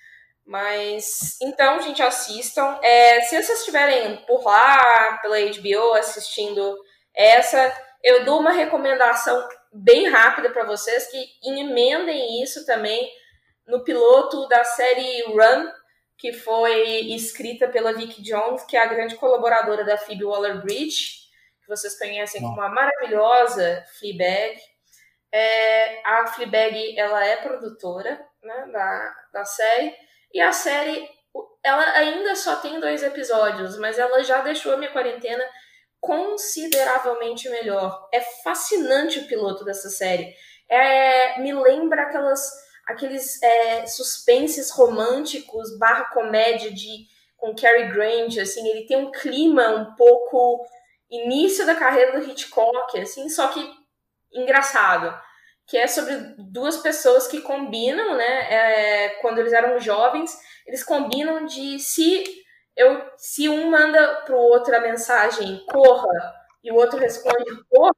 [0.44, 2.78] Mas então, gente, assistam.
[2.82, 6.76] É, se vocês estiverem por lá, pela HBO, assistindo
[7.14, 13.08] essa, eu dou uma recomendação bem rápida para vocês que emendem isso também
[13.70, 15.70] no piloto da série Run,
[16.18, 21.20] que foi escrita pela Vicky Jones, que é a grande colaboradora da Phoebe Waller-Bridge,
[21.62, 24.61] que vocês conhecem como a maravilhosa Fleabag.
[25.33, 29.94] É, a Fleabag, ela é produtora né, da, da série,
[30.33, 31.09] e a série,
[31.62, 35.44] ela ainda só tem dois episódios, mas ela já deixou a minha quarentena
[36.00, 38.09] consideravelmente melhor.
[38.12, 40.35] É fascinante o piloto dessa série.
[40.68, 48.68] É, me lembra aquelas aqueles é, suspenses românticos barra comédia de com Cary Grant, assim,
[48.68, 50.66] ele tem um clima um pouco
[51.11, 53.66] início da carreira do Hitchcock, assim, só que
[54.33, 55.18] engraçado,
[55.66, 61.46] que é sobre duas pessoas que combinam, né, é, quando eles eram jovens, eles combinam
[61.46, 62.24] de se
[62.76, 67.94] eu se um manda pro outro a mensagem corra e o outro responde corra,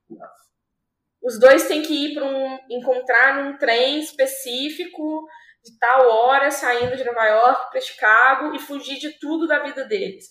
[1.23, 5.25] os dois têm que ir para um encontrar num trem específico
[5.63, 9.85] de tal hora, saindo de Nova York para Chicago e fugir de tudo da vida
[9.85, 10.27] deles.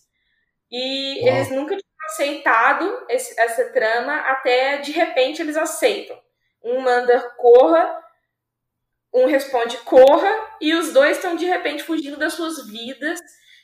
[0.69, 6.19] E eles nunca tinham aceitado esse, essa trama até de repente eles aceitam.
[6.61, 8.03] Um manda corra,
[9.13, 13.19] um responde corra e os dois estão de repente fugindo das suas vidas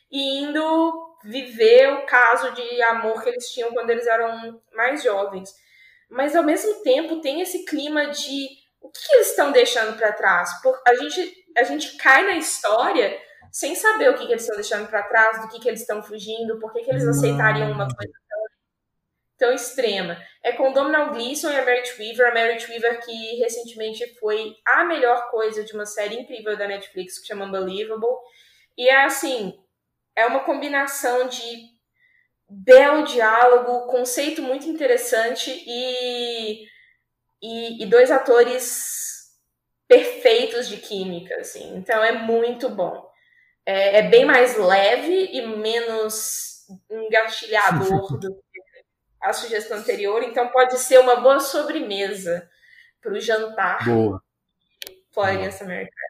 [0.10, 5.54] e indo viver o caso de amor que eles tinham quando eles eram mais jovens
[6.10, 8.48] mas ao mesmo tempo tem esse clima de
[8.82, 10.50] o que, eles estão deixando para trás?
[10.88, 13.20] A, gente, a gente cai na história
[13.52, 16.02] sem saber o que, que eles estão deixando para trás, do que, que eles estão
[16.02, 18.40] fugindo, por que, que eles aceitariam uma coisa tão,
[19.38, 20.18] tão extrema.
[20.44, 24.86] É com Domhnall Gleeson e a Merit Weaver, a Merit Weaver que recentemente foi a
[24.86, 28.16] melhor coisa de uma série incrível da Netflix que chama Unbelievable.
[28.78, 29.58] E é assim,
[30.16, 31.77] é uma combinação de
[32.50, 36.66] belo diálogo, conceito muito interessante e,
[37.42, 39.32] e, e, dois atores
[39.88, 41.76] perfeitos de química, assim.
[41.76, 43.06] Então é muito bom.
[43.66, 48.62] É, é bem mais leve e menos engatilhador do que
[49.22, 50.24] a sugestão anterior.
[50.24, 52.50] Então pode ser uma boa sobremesa
[53.02, 53.84] para o jantar.
[53.84, 54.24] Boa.
[55.12, 56.08] Florence Americana.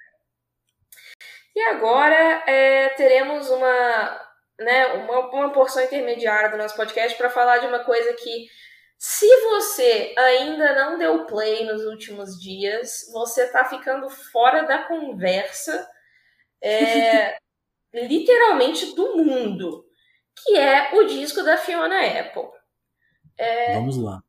[1.55, 4.26] E agora é, teremos uma
[4.59, 8.47] né, uma, uma porção intermediária do nosso podcast para falar de uma coisa que,
[8.97, 15.87] se você ainda não deu play nos últimos dias, você está ficando fora da conversa.
[16.61, 17.37] É,
[17.93, 19.85] literalmente do mundo,
[20.35, 22.49] que é o disco da Fiona Apple.
[23.37, 24.21] É, Vamos lá.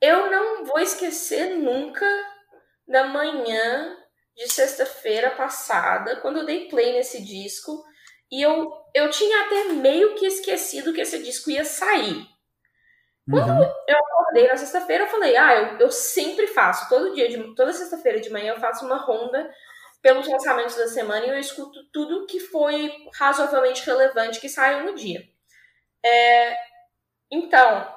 [0.00, 2.06] Eu não vou esquecer nunca
[2.86, 3.96] da manhã
[4.36, 7.82] de sexta-feira passada, quando eu dei play nesse disco,
[8.30, 12.26] e eu, eu tinha até meio que esquecido que esse disco ia sair.
[13.28, 13.72] Quando uhum.
[13.88, 17.72] eu acordei na sexta-feira, eu falei, ah, eu, eu sempre faço, todo dia, de, toda
[17.72, 19.50] sexta-feira de manhã eu faço uma ronda
[20.00, 24.94] pelos lançamentos da semana e eu escuto tudo que foi razoavelmente relevante que saiu no
[24.94, 25.20] dia.
[26.04, 26.56] É,
[27.30, 27.92] então,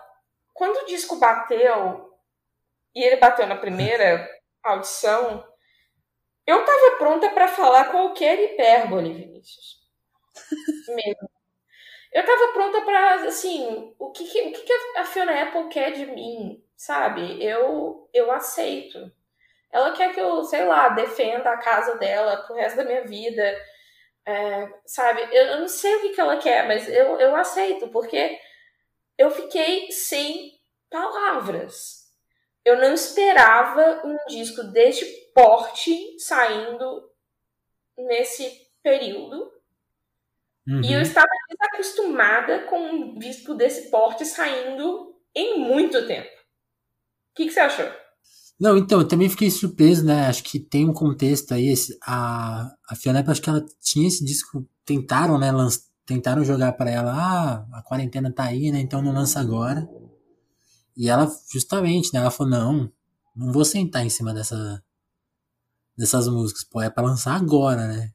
[0.53, 2.11] quando o disco bateu,
[2.95, 4.27] e ele bateu na primeira
[4.63, 5.47] audição,
[6.47, 9.78] eu tava pronta para falar qualquer hipérbole, Vinícius.
[10.87, 11.29] Mesmo.
[12.11, 15.91] Eu tava pronta para assim, o que, que, o que, que a Fiona Apple quer
[15.91, 17.43] de mim, sabe?
[17.43, 19.11] Eu, eu aceito.
[19.71, 23.55] Ela quer que eu, sei lá, defenda a casa dela pro resto da minha vida.
[24.25, 25.21] É, sabe?
[25.31, 28.39] Eu, eu, não sei o que, que ela quer, mas eu, eu aceito, porque
[29.17, 32.07] eu fiquei sem palavras.
[32.65, 37.09] Eu não esperava um disco deste porte saindo
[37.97, 39.51] nesse período.
[40.69, 40.83] Uhum.
[40.83, 46.27] E eu estava desacostumada com um disco desse porte saindo em muito tempo.
[46.27, 47.89] O que, que você achou?
[48.59, 50.27] Não, então, eu também fiquei surpreso, né?
[50.27, 51.69] Acho que tem um contexto aí.
[51.69, 54.67] Esse, a, a Fiona, acho que ela tinha esse disco.
[54.85, 55.51] Tentaram, né?
[55.51, 57.13] Lanç, tentaram jogar para ela.
[57.13, 58.79] Ah, a quarentena tá aí, né?
[58.79, 59.89] Então não lança agora.
[60.95, 62.19] E ela, justamente, né?
[62.19, 62.91] Ela falou: não,
[63.35, 64.83] não vou sentar em cima dessa,
[65.97, 66.63] dessas músicas.
[66.65, 68.11] Pô, é pra lançar agora, né?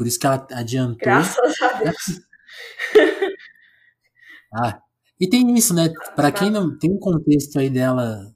[0.00, 0.96] Por isso que ela adiantou.
[0.96, 2.20] Graças a Deus.
[4.54, 4.80] ah,
[5.20, 5.92] e tem isso, né?
[6.16, 8.32] Para quem não tem um contexto aí dela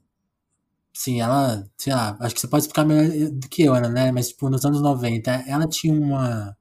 [0.93, 4.11] Sim, ela, sei lá, acho que você pode explicar melhor do que eu, né?
[4.11, 6.55] Mas, tipo, nos anos 90, ela tinha uma.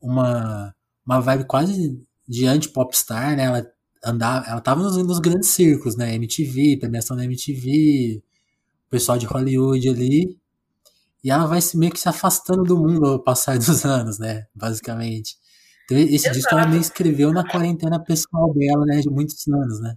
[0.00, 0.72] Uma.
[1.04, 3.46] Uma vibe quase de anti-popstar, né?
[3.46, 3.66] Ela
[4.04, 4.46] andava.
[4.46, 6.14] Ela tava nos, nos grandes circos, né?
[6.14, 8.22] MTV, premiação da MTV,
[8.86, 10.38] o pessoal de Hollywood ali.
[11.26, 14.46] E ela vai meio que se afastando do mundo ao passar dos anos, né?
[14.54, 15.34] Basicamente.
[15.84, 16.34] Então, esse Exato.
[16.36, 19.00] disco ela meio escreveu na quarentena pessoal dela, né?
[19.00, 19.96] De muitos anos, né?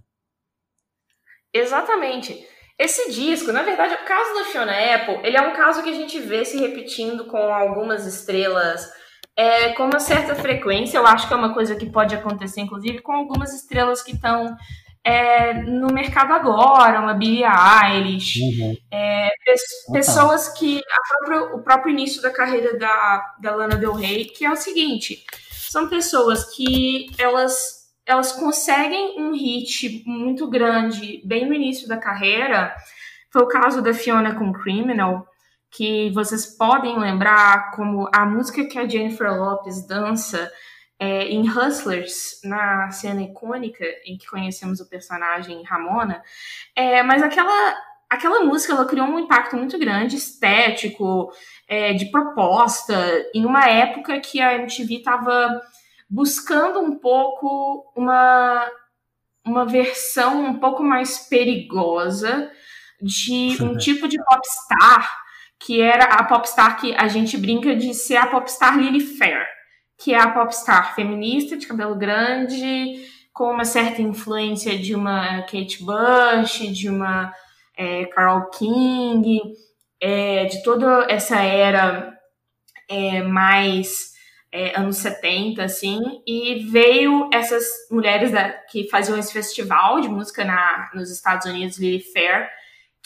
[1.54, 2.44] Exatamente.
[2.76, 5.94] Esse disco, na verdade, o caso da Fiona Apple, ele é um caso que a
[5.94, 8.90] gente vê se repetindo com algumas estrelas
[9.36, 10.98] é, com uma certa frequência.
[10.98, 14.56] Eu acho que é uma coisa que pode acontecer, inclusive, com algumas estrelas que estão
[15.04, 18.76] é, no mercado agora, uma Billie Eilish, uhum.
[18.90, 19.30] é,
[19.92, 24.50] pessoas que própria, o próprio início da carreira da, da Lana Del Rey, que é
[24.50, 31.86] o seguinte, são pessoas que elas elas conseguem um hit muito grande bem no início
[31.86, 32.74] da carreira.
[33.32, 35.24] Foi o caso da Fiona com Criminal,
[35.70, 40.50] que vocês podem lembrar como a música que a Jennifer Lopez dança
[41.00, 46.22] é, em Hustlers, na cena icônica em que conhecemos o personagem Ramona.
[46.76, 47.74] É, mas aquela,
[48.10, 51.32] aquela música ela criou um impacto muito grande, estético,
[51.66, 52.94] é, de proposta,
[53.34, 55.62] em uma época que a MTV estava
[56.08, 58.70] buscando um pouco uma,
[59.42, 62.50] uma versão um pouco mais perigosa
[63.00, 65.18] de um tipo de popstar
[65.58, 69.46] que era a popstar que a gente brinca de ser a popstar Lily Fair,
[70.02, 75.84] que é a popstar feminista de cabelo grande, com uma certa influência de uma Kate
[75.84, 77.32] Bush, de uma
[77.76, 79.40] é, Carol King,
[80.00, 82.18] é, de toda essa era
[82.88, 84.10] é, mais
[84.50, 90.44] é, anos 70, assim, e veio essas mulheres da, que faziam esse festival de música
[90.44, 92.48] na, nos Estados Unidos, Lily Fair,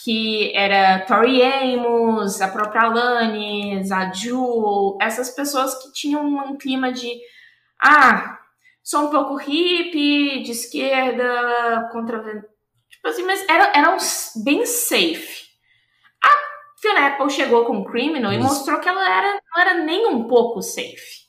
[0.03, 6.93] que era Tori Amos, a própria Alanis, a Jewel, essas pessoas que tinham um clima
[6.93, 7.11] de
[7.81, 8.39] ah,
[8.83, 12.21] sou um pouco hippie, de esquerda, contra
[12.89, 13.97] tipo assim, mas eram, eram
[14.45, 15.45] bem safe.
[16.23, 16.29] A
[16.81, 20.63] Fiona Apple chegou com Criminal e mostrou que ela era, não era nem um pouco
[20.63, 21.25] safe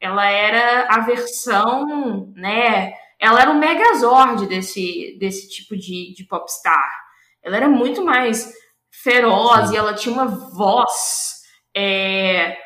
[0.00, 2.92] ela era a versão, né?
[3.18, 7.07] Ela era o megazord desse, desse tipo de, de popstar.
[7.48, 8.52] Ela era muito mais
[8.90, 9.74] feroz Sim.
[9.74, 11.42] e ela tinha uma voz
[11.76, 12.56] é,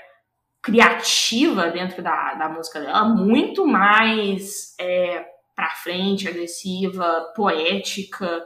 [0.62, 5.24] criativa dentro da, da música dela, muito mais é,
[5.55, 8.45] pra frente, agressiva, poética,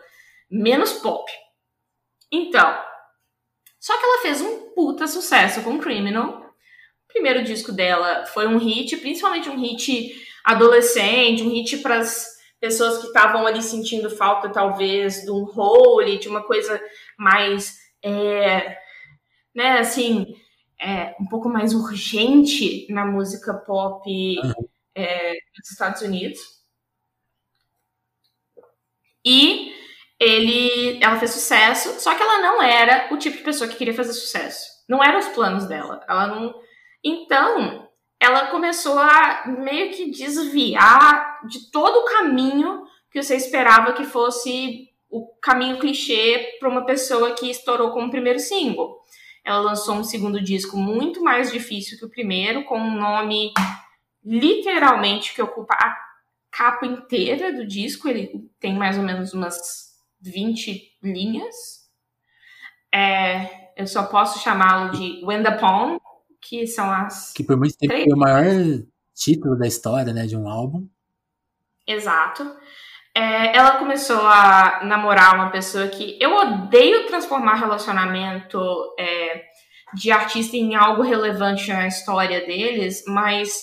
[0.51, 1.31] menos pop.
[2.31, 2.79] Então,
[3.81, 6.47] só que ela fez um puta sucesso com Criminal
[7.17, 10.15] primeiro disco dela foi um hit, principalmente um hit
[10.45, 16.19] adolescente, um hit para as pessoas que estavam ali sentindo falta, talvez, de um role,
[16.19, 16.81] de uma coisa
[17.19, 18.79] mais, é,
[19.55, 20.35] né, assim,
[20.81, 24.69] é, um pouco mais urgente na música pop uhum.
[24.95, 26.41] é, dos Estados Unidos.
[29.25, 29.73] E
[30.21, 33.95] ele, ela fez sucesso, só que ela não era o tipo de pessoa que queria
[33.95, 34.77] fazer sucesso.
[34.89, 36.05] Não eram os planos dela.
[36.09, 36.55] Ela não.
[37.03, 37.86] Então,
[38.21, 44.91] ela começou a meio que desviar de todo o caminho que você esperava que fosse
[45.09, 48.99] o caminho clichê para uma pessoa que estourou como primeiro single.
[49.45, 53.53] Ela lançou um segundo disco muito mais difícil que o primeiro, com um nome
[54.25, 55.97] literalmente que ocupa a
[56.51, 58.09] capa inteira do disco.
[58.09, 59.57] Ele tem mais ou menos umas
[60.21, 61.55] 20 linhas.
[62.93, 65.57] É, eu só posso chamá-lo de When the
[66.49, 67.33] que são as.
[67.33, 68.05] Que por muito tempo três...
[68.05, 68.45] foi o maior
[69.15, 70.87] título da história, né, de um álbum.
[71.87, 72.45] Exato.
[73.15, 78.61] É, ela começou a namorar uma pessoa que eu odeio transformar relacionamento
[78.99, 79.43] é,
[79.95, 83.63] de artista em algo relevante na história deles, mas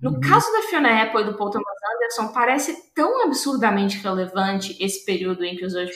[0.00, 0.20] no uhum.
[0.20, 5.44] caso da Fiona Apple e do Paul Thomas Anderson, parece tão absurdamente relevante esse período
[5.44, 5.90] em que os dois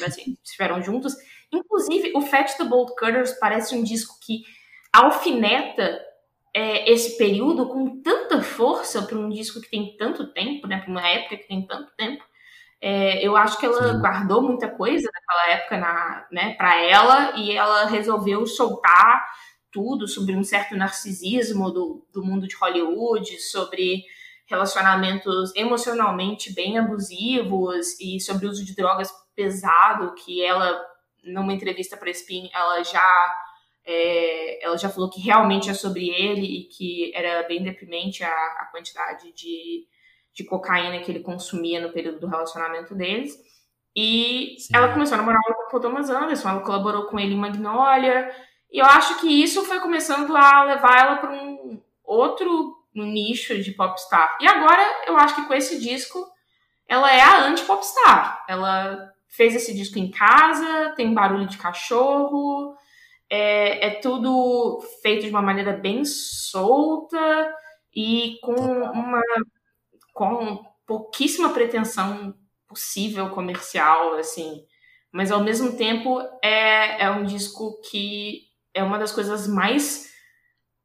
[0.45, 1.14] estiveram juntos.
[1.53, 4.43] Inclusive, o Fat the Bolt Cutters parece um disco que
[4.93, 6.01] alfineta
[6.55, 10.91] é, esse período com tanta força para um disco que tem tanto tempo, né, para
[10.91, 12.23] uma época que tem tanto tempo.
[12.81, 13.99] É, eu acho que ela Sim.
[13.99, 19.27] guardou muita coisa naquela época na, né, para ela e ela resolveu soltar
[19.73, 24.05] tudo sobre um certo narcisismo do, do mundo de Hollywood, sobre
[24.47, 30.81] relacionamentos emocionalmente bem abusivos e sobre o uso de drogas pesado, que ela,
[31.25, 33.35] numa entrevista para Spin, ela já
[33.87, 38.28] é, ela já falou que realmente é sobre ele e que era bem deprimente a,
[38.28, 39.87] a quantidade de,
[40.32, 43.39] de cocaína que ele consumia no período do relacionamento deles.
[43.95, 44.74] E Sim.
[44.74, 48.35] ela começou a namorar com o Thomas Anderson, ela colaborou com ele em Magnolia.
[48.72, 53.72] E eu acho que isso foi começando a levar ela para um outro nicho de
[53.72, 54.39] popstar.
[54.41, 56.26] E agora eu acho que com esse disco
[56.89, 58.45] ela é a anti-popstar.
[58.49, 62.76] Ela fez esse disco em casa, tem barulho de cachorro,
[63.35, 67.53] é, é tudo feito de uma maneira bem solta
[67.93, 69.20] e com uma
[70.12, 72.32] com pouquíssima pretensão
[72.68, 74.64] possível comercial, assim.
[75.12, 80.12] Mas ao mesmo tempo é, é um disco que é uma das coisas mais.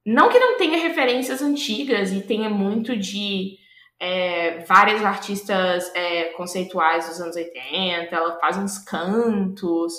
[0.04, 3.58] Não que não tenha referências antigas e tenha muito de
[4.00, 9.94] é, várias artistas é, conceituais dos anos 80, ela faz uns cantos,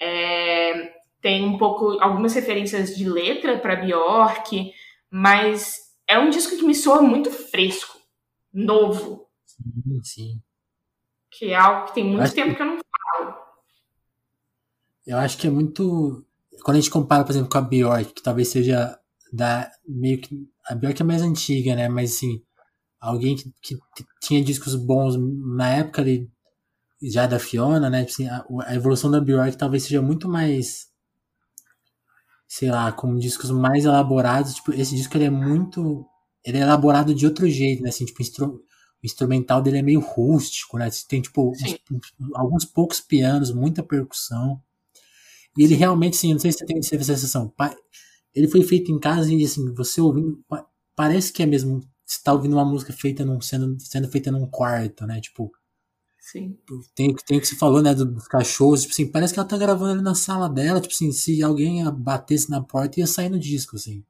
[0.00, 4.70] é, tem um pouco algumas referências de letra para Bjork,
[5.10, 7.98] mas é um disco que me soa muito fresco,
[8.52, 9.26] novo.
[9.46, 10.42] Sim, sim.
[11.30, 12.56] Que é algo que tem muito tempo que...
[12.56, 13.38] que eu não falo.
[15.06, 16.26] Eu acho que é muito.
[16.62, 18.94] Quando a gente compara, por exemplo, com a Bjork, que talvez seja
[19.32, 21.88] da meio que a Bjork é mais antiga, né?
[21.88, 22.42] Mas assim,
[23.00, 25.16] alguém que, que tinha discos bons
[25.56, 26.30] na época ali,
[27.02, 28.02] já da Fiona, né?
[28.02, 30.92] Assim, a, a, evolução da Bjork talvez seja muito mais
[32.56, 36.06] sei lá, com discos mais elaborados, tipo, esse disco ele é muito,
[36.44, 38.60] ele é elaborado de outro jeito, né, assim, tipo, instru, o
[39.02, 44.62] instrumental dele é meio rústico, né, tem, tipo, uns, alguns poucos pianos, muita percussão,
[45.58, 47.52] e ele realmente, sim, não sei se você tem essa sensação,
[48.32, 50.40] ele foi feito em casa e, assim, você ouvindo,
[50.94, 54.46] parece que é mesmo, você tá ouvindo uma música feita num, sendo, sendo feita num
[54.46, 55.50] quarto, né, tipo,
[56.24, 56.56] Sim.
[56.96, 59.58] Tem, tem o que se falou, né, dos cachorros, tipo assim, parece que ela tá
[59.58, 63.38] gravando ali na sala dela, tipo assim, se alguém batesse na porta ia sair no
[63.38, 64.02] disco, assim.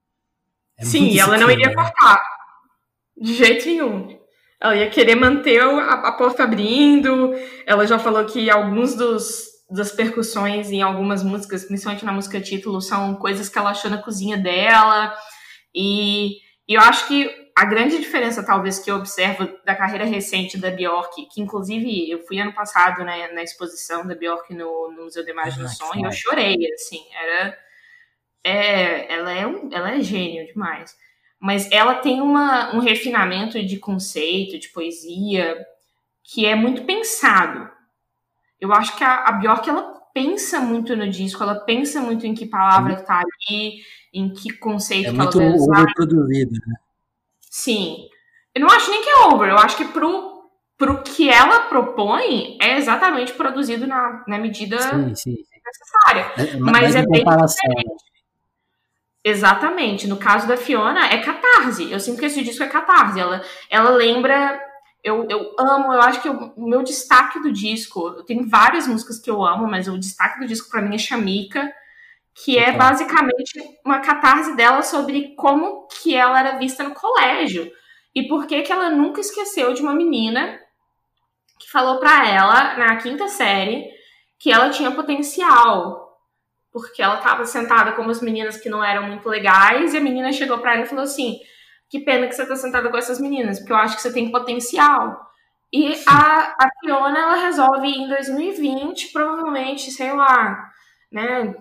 [0.78, 1.74] É Sim, ela não iria né?
[1.74, 2.22] cortar.
[3.20, 4.16] De jeito nenhum.
[4.60, 7.34] Ela ia querer manter a, a, porta abrindo.
[7.66, 12.80] Ela já falou que alguns dos das percussões em algumas músicas, principalmente na música título,
[12.80, 15.12] são coisas que ela achou na cozinha dela.
[15.74, 16.36] E,
[16.68, 20.72] e eu acho que a grande diferença, talvez, que eu observo da carreira recente da
[20.72, 25.24] Bjork, que inclusive eu fui ano passado né, na exposição da Bjork no, no Museu
[25.24, 27.58] de Imagem do Som e eu chorei, assim, era.
[28.42, 30.96] É, ela, é um, ela é gênio demais.
[31.38, 35.56] Mas ela tem uma, um refinamento de conceito, de poesia,
[36.24, 37.70] que é muito pensado.
[38.60, 42.34] Eu acho que a, a Bjork, ela pensa muito no disco, ela pensa muito em
[42.34, 43.80] que palavra está ali,
[44.12, 45.80] em que conceito é que ela vai usar.
[45.80, 46.74] É muito né?
[47.54, 48.08] Sim.
[48.52, 50.42] Eu não acho nem que é over, eu acho que pro,
[50.76, 55.36] pro que ela propõe é exatamente produzido na, na medida sim, sim.
[55.64, 56.32] necessária.
[56.36, 58.04] É, mas, é bem diferente.
[59.22, 60.08] Exatamente.
[60.08, 61.92] No caso da Fiona, é catarse.
[61.92, 63.20] Eu sinto que esse disco é catarse.
[63.20, 63.40] Ela,
[63.70, 64.60] ela lembra.
[65.02, 68.08] Eu, eu amo, eu acho que o meu destaque do disco.
[68.08, 70.98] Eu tenho várias músicas que eu amo, mas o destaque do disco para mim é
[70.98, 71.72] Chamika,
[72.34, 77.70] que é basicamente uma catarse dela sobre como que ela era vista no colégio.
[78.14, 80.58] E por que que ela nunca esqueceu de uma menina
[81.58, 83.88] que falou para ela na quinta série
[84.38, 86.18] que ela tinha potencial,
[86.72, 90.32] porque ela estava sentada com umas meninas que não eram muito legais e a menina
[90.32, 91.38] chegou para ela e falou assim:
[91.88, 94.30] "Que pena que você tá sentada com essas meninas, porque eu acho que você tem
[94.30, 95.20] potencial".
[95.72, 100.70] E a, a Fiona ela resolve em 2020, provavelmente, sei lá,
[101.10, 101.54] né,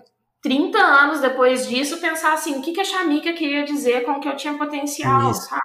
[0.44, 4.28] 30 anos depois disso, pensar assim, o que, que a Shamika queria dizer com que
[4.28, 5.48] eu tinha potencial, Isso.
[5.48, 5.62] sabe?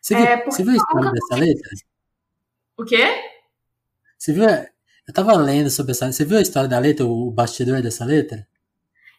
[0.00, 1.70] Você viu, é, você viu a história dessa letra?
[2.78, 3.04] O quê?
[4.16, 4.44] Você viu?
[4.44, 6.10] Eu tava lendo sobre essa.
[6.10, 8.46] Você viu a história da letra, o bastidor dessa letra?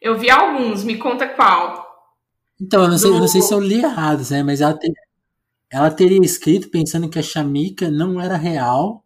[0.01, 1.85] Eu vi alguns, me conta qual.
[2.61, 2.99] Então, eu não, Do...
[3.01, 4.41] sei, eu não sei se eu li errado, né?
[4.41, 4.89] Mas ela, te,
[5.69, 9.03] ela teria escrito pensando que a Shamika não era real.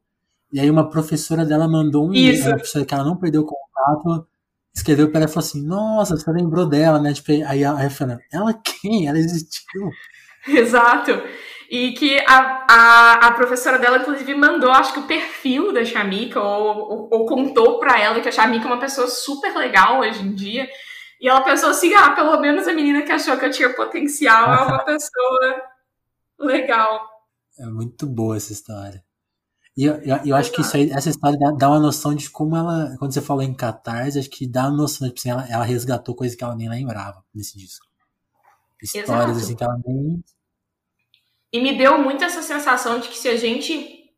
[0.51, 4.27] E aí uma professora dela mandou um e-mail, uma professora que ela não perdeu contato,
[4.73, 7.13] escreveu para ela e falou assim: Nossa, você lembrou dela, né?
[7.13, 9.07] Tipo, aí a falou: Ela quem?
[9.07, 9.89] Ela existiu.
[10.47, 11.11] Exato.
[11.69, 16.39] E que a, a, a, professora dela, inclusive, mandou, acho que o perfil da Shamika,
[16.39, 20.21] ou, ou, ou contou para ela que a Shamika é uma pessoa super legal hoje
[20.21, 20.69] em dia.
[21.19, 24.53] E ela pensou assim: ah, pelo menos a menina que achou que eu tinha potencial
[24.53, 25.63] é uma pessoa
[26.39, 27.09] legal.
[27.57, 29.03] É muito boa essa história.
[29.75, 32.29] E eu, eu, eu acho que isso aí, essa história dá, dá, uma noção de
[32.29, 35.29] como ela, quando você falou em catarse, acho que dá uma noção de tipo, assim,
[35.29, 37.85] ela, ela resgatou coisas que ela nem lembrava nesse disco.
[38.81, 39.39] Histórias Exato.
[39.39, 40.23] assim que ela nem
[41.53, 44.09] e me deu muito essa sensação de que se a gente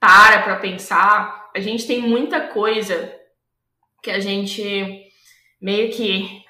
[0.00, 3.14] para para pensar, a gente tem muita coisa
[4.02, 5.04] que a gente
[5.60, 6.42] meio que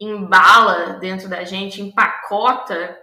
[0.00, 2.99] embala dentro da gente, empacota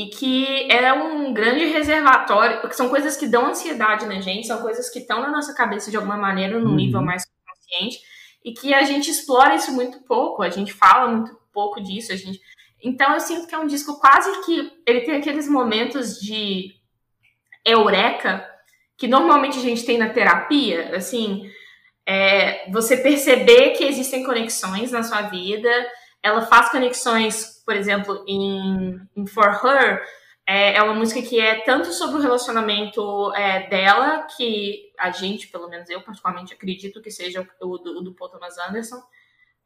[0.00, 4.62] e que é um grande reservatório, porque são coisas que dão ansiedade na gente, são
[4.62, 6.74] coisas que estão na nossa cabeça de alguma maneira, num uhum.
[6.74, 7.98] nível mais consciente,
[8.42, 12.16] e que a gente explora isso muito pouco, a gente fala muito pouco disso, a
[12.16, 12.40] gente
[12.82, 16.74] então eu sinto que é um disco quase que ele tem aqueles momentos de
[17.62, 18.48] eureka
[18.96, 21.42] que normalmente a gente tem na terapia, assim,
[22.06, 25.70] é, você perceber que existem conexões na sua vida,
[26.22, 30.02] ela faz conexões, por exemplo, em, em For Her,
[30.46, 35.46] é, é, uma música que é tanto sobre o relacionamento é, dela, que a gente,
[35.46, 39.00] pelo menos eu particularmente acredito que seja o, do, do Paul Thomas Anderson,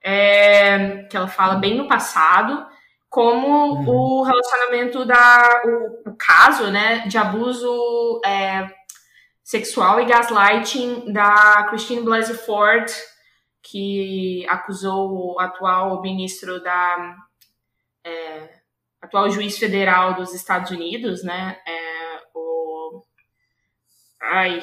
[0.02, 2.66] é, que ela fala bem no passado,
[3.08, 3.88] como uhum.
[3.88, 8.68] o relacionamento da o, o, caso, né, de abuso é,
[9.42, 12.92] sexual e gaslighting da Christine Blasey Ford,
[13.64, 17.16] que acusou o atual ministro da
[18.04, 18.60] é,
[19.00, 23.02] atual juiz federal dos Estados Unidos, né, é, o
[24.22, 24.60] ai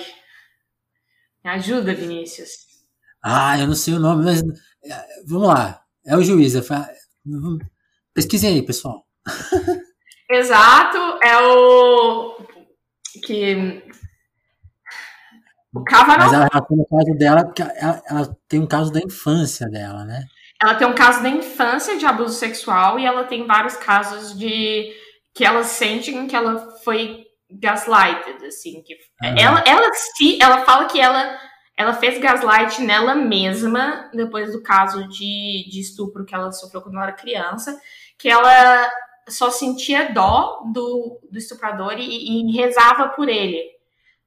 [1.43, 2.67] me ajuda, Vinícius.
[3.23, 5.83] Ah, eu não sei o nome, mas é, vamos lá.
[6.05, 6.55] É o juiz.
[6.55, 6.61] É,
[8.13, 9.07] Pesquisem aí, pessoal.
[10.29, 12.37] Exato, é o
[13.23, 13.83] que
[15.73, 16.19] o Kavanaugh.
[16.19, 20.03] Mas ela relaciona o caso dela porque ela, ela, tem um caso da infância dela,
[20.05, 20.23] né?
[20.61, 24.91] Ela tem um caso da infância de abuso sexual e ela tem vários casos de
[25.33, 29.35] que ela sente que ela foi gaslighted, assim, que ah.
[29.37, 31.37] ela, ela se ela fala que ela
[31.75, 36.95] ela fez gaslight nela mesma depois do caso de, de estupro que ela sofreu quando
[36.95, 37.75] ela era criança
[38.19, 38.91] que ela
[39.27, 43.59] só sentia dó do, do estuprador e, e rezava por ele.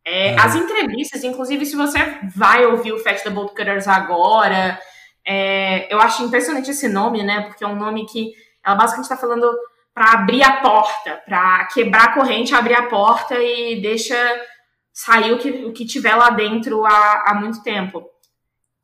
[0.05, 0.38] É, é.
[0.38, 1.98] As entrevistas, inclusive, se você
[2.34, 4.78] vai ouvir o Fat the Bolt Cutters agora,
[5.26, 7.42] é, eu acho impressionante esse nome, né?
[7.42, 8.32] Porque é um nome que
[8.64, 9.50] ela basicamente está falando
[9.94, 14.16] para abrir a porta, para quebrar a corrente, abrir a porta e deixa
[14.92, 18.05] sair o que, o que tiver lá dentro há, há muito tempo.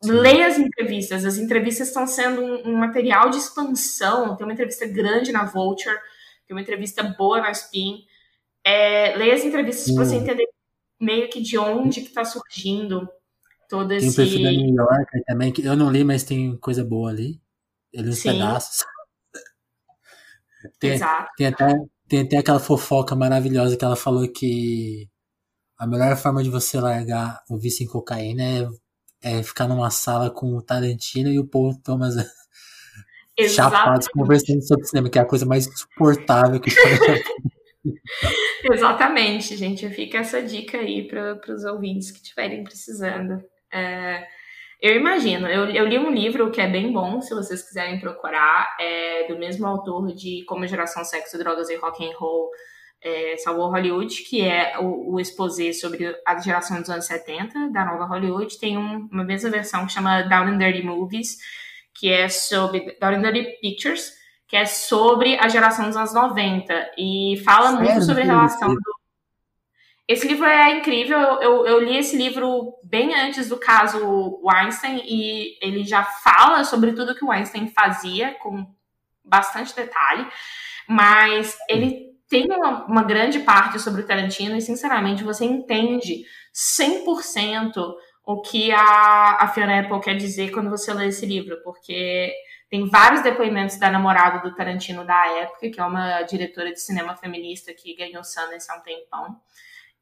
[0.03, 1.27] Leia as entrevistas.
[1.27, 4.35] As entrevistas estão sendo um, um, material de expansão.
[4.37, 5.95] Tem uma entrevista grande na Vulture,
[6.47, 8.05] tem uma entrevista boa na Spin.
[8.65, 10.47] É, leia as entrevistas para você entender
[11.01, 13.09] meio que de onde que está surgindo
[13.69, 14.15] todo esse...
[14.15, 17.11] Tem o perfil da New York também, que eu não li, mas tem coisa boa
[17.11, 17.41] ali.
[17.93, 18.85] Ele uns pedaços.
[20.79, 21.31] Tem, Exato.
[21.37, 21.75] Tem até,
[22.09, 25.09] tem até aquela fofoca maravilhosa que ela falou que
[25.79, 28.69] a melhor forma de você largar o vício em cocaína é
[29.23, 32.15] é, ficar numa sala com o Tarantino e o Paul Thomas
[33.55, 37.23] chapados conversando sobre cinema, que é a coisa mais insuportável que pode
[38.73, 39.89] Exatamente, gente.
[39.91, 43.43] Fica essa dica aí para os ouvintes que estiverem precisando.
[43.73, 44.27] É,
[44.81, 48.77] eu imagino, eu, eu, li um livro que é bem bom, se vocês quiserem procurar,
[48.81, 52.51] é do mesmo autor de Como Geração Sexo, Drogas e Rock and Roll
[53.03, 57.85] é, Salvou Hollywood, que é o, o exposé sobre a geração dos anos 70 da
[57.85, 58.59] nova Hollywood.
[58.59, 61.39] Tem um, uma mesma versão que chama Down and Dirty Movies,
[61.95, 64.13] que é sobre Dirty Pictures,
[64.51, 67.85] que é sobre a geração dos anos 90 e fala Sério?
[67.85, 69.01] muito sobre a relação do
[70.09, 71.17] esse livro é incrível.
[71.41, 76.91] Eu, eu, li esse livro bem antes do caso Weinstein e ele já fala sobre
[76.95, 78.67] tudo que o Weinstein fazia com
[79.25, 80.27] bastante detalhe,
[80.89, 87.95] mas ele tem uma, uma grande parte sobre o Tarantino e, sinceramente, você entende 100%
[88.33, 92.33] o que a, a Fiona Apple quer dizer quando você lê esse livro, porque
[92.71, 97.17] tem vários depoimentos da namorada do Tarantino da época, que é uma diretora de cinema
[97.17, 99.41] feminista que ganhou Sundance há um tempão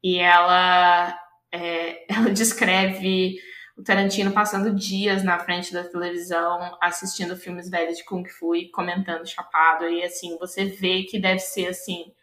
[0.03, 1.19] e ela,
[1.51, 3.37] é, ela descreve
[3.75, 8.69] o Tarantino passando dias na frente da televisão assistindo filmes velhos de Kung Fu e
[8.69, 9.87] comentando chapado.
[9.87, 12.13] E assim, você vê que deve ser assim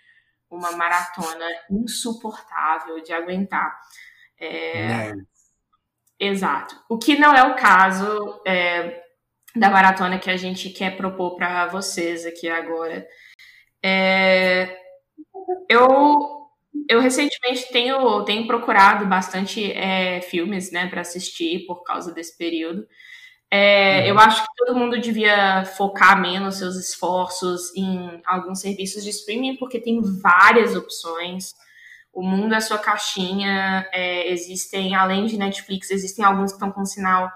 [0.48, 3.80] uma maratona insuportável de aguentar.
[4.38, 5.12] É...
[6.18, 6.74] Exato.
[6.88, 9.02] O que não é o caso é,
[9.54, 13.06] da maratona que a gente quer propor para vocês aqui agora.
[13.82, 14.76] É...
[15.68, 16.36] Eu
[16.88, 22.86] eu recentemente tenho, tenho procurado bastante é, filmes, né, para assistir por causa desse período.
[23.50, 24.06] É, uhum.
[24.08, 29.56] Eu acho que todo mundo devia focar menos seus esforços em alguns serviços de streaming,
[29.56, 31.54] porque tem várias opções.
[32.16, 33.86] O mundo é sua caixinha.
[33.92, 37.30] É, existem, além de Netflix, existem alguns que estão com sinal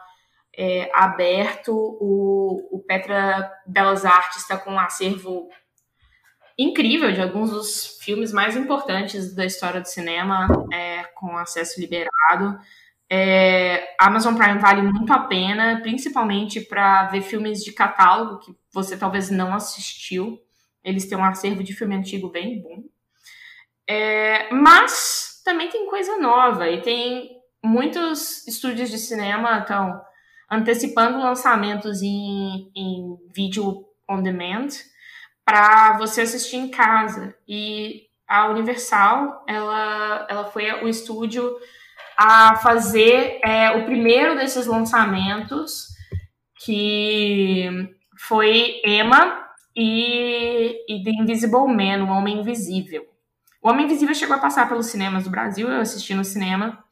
[0.57, 1.71] é, aberto.
[2.01, 5.51] O, o Petra Belas Artes está com um acervo
[6.57, 12.59] incrível de alguns dos filmes mais importantes da história do cinema é, com acesso liberado.
[13.11, 18.97] É, Amazon Prime vale muito a pena, principalmente para ver filmes de catálogo que você
[18.97, 20.41] talvez não assistiu.
[20.83, 22.83] Eles têm um acervo de filme antigo bem bom.
[23.93, 27.29] É, mas também tem coisa nova e tem
[27.61, 30.01] muitos estúdios de cinema estão
[30.49, 34.69] antecipando lançamentos em, em vídeo on demand
[35.45, 37.35] para você assistir em casa.
[37.49, 41.59] E a Universal, ela, ela foi o estúdio
[42.17, 45.89] a fazer é, o primeiro desses lançamentos,
[46.65, 47.69] que
[48.17, 53.10] foi Emma e, e The Invisible Man, o Homem Invisível.
[53.63, 56.83] O Homem Invisível chegou a passar pelos cinemas do Brasil, eu assisti no cinema.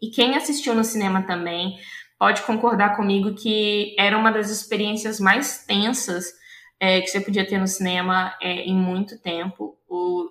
[0.00, 1.78] E quem assistiu no cinema também
[2.18, 6.32] pode concordar comigo que era uma das experiências mais tensas
[6.80, 9.76] é, que você podia ter no cinema é, em muito tempo.
[9.86, 10.26] O,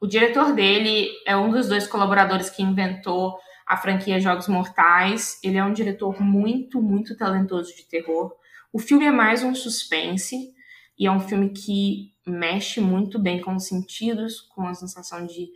[0.00, 3.36] o diretor dele é um dos dois colaboradores que inventou
[3.66, 5.40] a franquia Jogos Mortais.
[5.42, 8.32] Ele é um diretor muito, muito talentoso de terror.
[8.72, 10.54] O filme é mais um suspense
[10.98, 15.50] e é um filme que mexe muito bem com os sentidos, com a sensação de,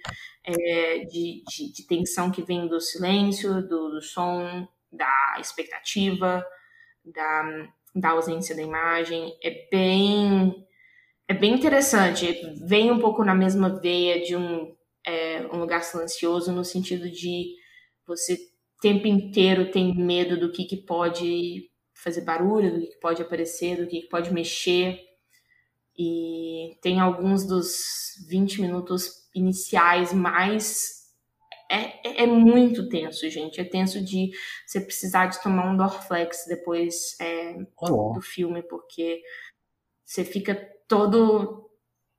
[0.45, 6.45] é, de, de, de, tensão que vem do silêncio, do, do som, da expectativa,
[7.05, 9.35] da, da ausência da imagem.
[9.43, 10.67] É bem,
[11.27, 12.27] é bem interessante.
[12.63, 14.75] Vem um pouco na mesma veia de um,
[15.07, 17.55] é, um lugar silencioso, no sentido de
[18.07, 18.39] você
[18.79, 23.21] o tempo inteiro tem medo do que, que pode fazer barulho, do que, que pode
[23.21, 25.01] aparecer, do que, que pode mexer.
[25.99, 30.99] E tem alguns dos 20 minutos iniciais mais
[31.71, 33.61] é, é, é, muito tenso, gente.
[33.61, 34.31] É tenso de
[34.67, 39.21] você precisar de tomar um Dorflex depois é, do filme, porque
[40.05, 40.55] você fica
[40.89, 41.69] todo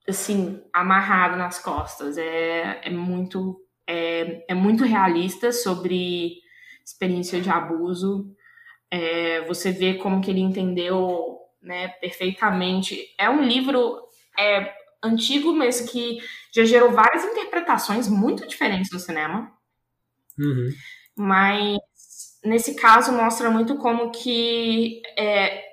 [0.07, 2.17] assim, amarrado nas costas.
[2.17, 6.37] É, é muito é, é muito realista sobre
[6.85, 8.31] experiência de abuso.
[8.91, 13.13] É, você vê como que ele entendeu né, perfeitamente.
[13.17, 14.01] É um livro
[14.37, 16.19] é, antigo, mas que
[16.53, 19.51] já gerou várias interpretações muito diferentes no cinema.
[20.37, 20.69] Uhum.
[21.17, 21.77] Mas
[22.43, 25.63] nesse caso mostra muito como que é,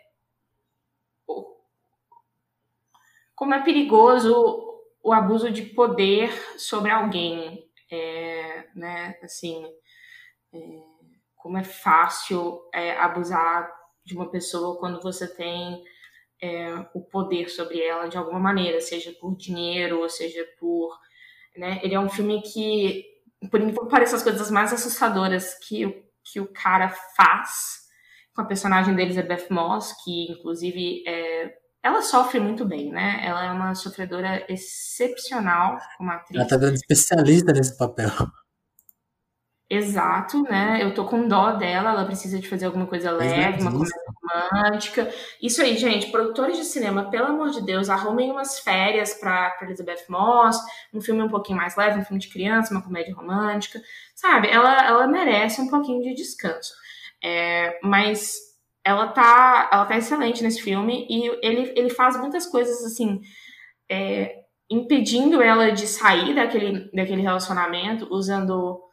[3.35, 4.65] como é perigoso
[5.03, 9.17] o abuso de poder sobre alguém, é, né?
[9.23, 9.65] Assim,
[10.53, 10.59] é,
[11.37, 13.71] como é fácil é, abusar
[14.07, 15.83] de uma pessoa quando você tem
[16.41, 20.97] é, o poder sobre ela de alguma maneira, seja por dinheiro, ou seja por.
[21.57, 21.81] Né?
[21.83, 23.05] Ele é um filme que,
[23.51, 27.85] por que pareça, as coisas mais assustadoras que, que o cara faz
[28.33, 31.53] com a personagem da Elizabeth Moss, que inclusive é,
[31.83, 33.21] ela sofre muito bem, né?
[33.25, 36.39] Ela é uma sofredora excepcional como atriz.
[36.39, 38.11] Ela tá vendo especialista nesse papel.
[39.69, 40.79] Exato, né?
[40.81, 45.13] Eu tô com dó dela, ela precisa de fazer alguma coisa leve, uma comédia romântica.
[45.43, 49.67] Isso aí, gente, produtores de cinema, pelo amor de Deus, arrumem umas férias pra, pra
[49.67, 50.57] Elizabeth Moss,
[50.95, 53.83] um filme um pouquinho mais leve, um filme de criança, uma comédia romântica,
[54.15, 54.49] sabe?
[54.49, 56.73] Ela, ela merece um pouquinho de descanso.
[57.21, 58.37] É, mas
[58.85, 63.21] ela tá, ela tá excelente nesse filme e ele, ele faz muitas coisas assim,
[63.91, 68.86] é, impedindo ela de sair daquele, daquele relacionamento, usando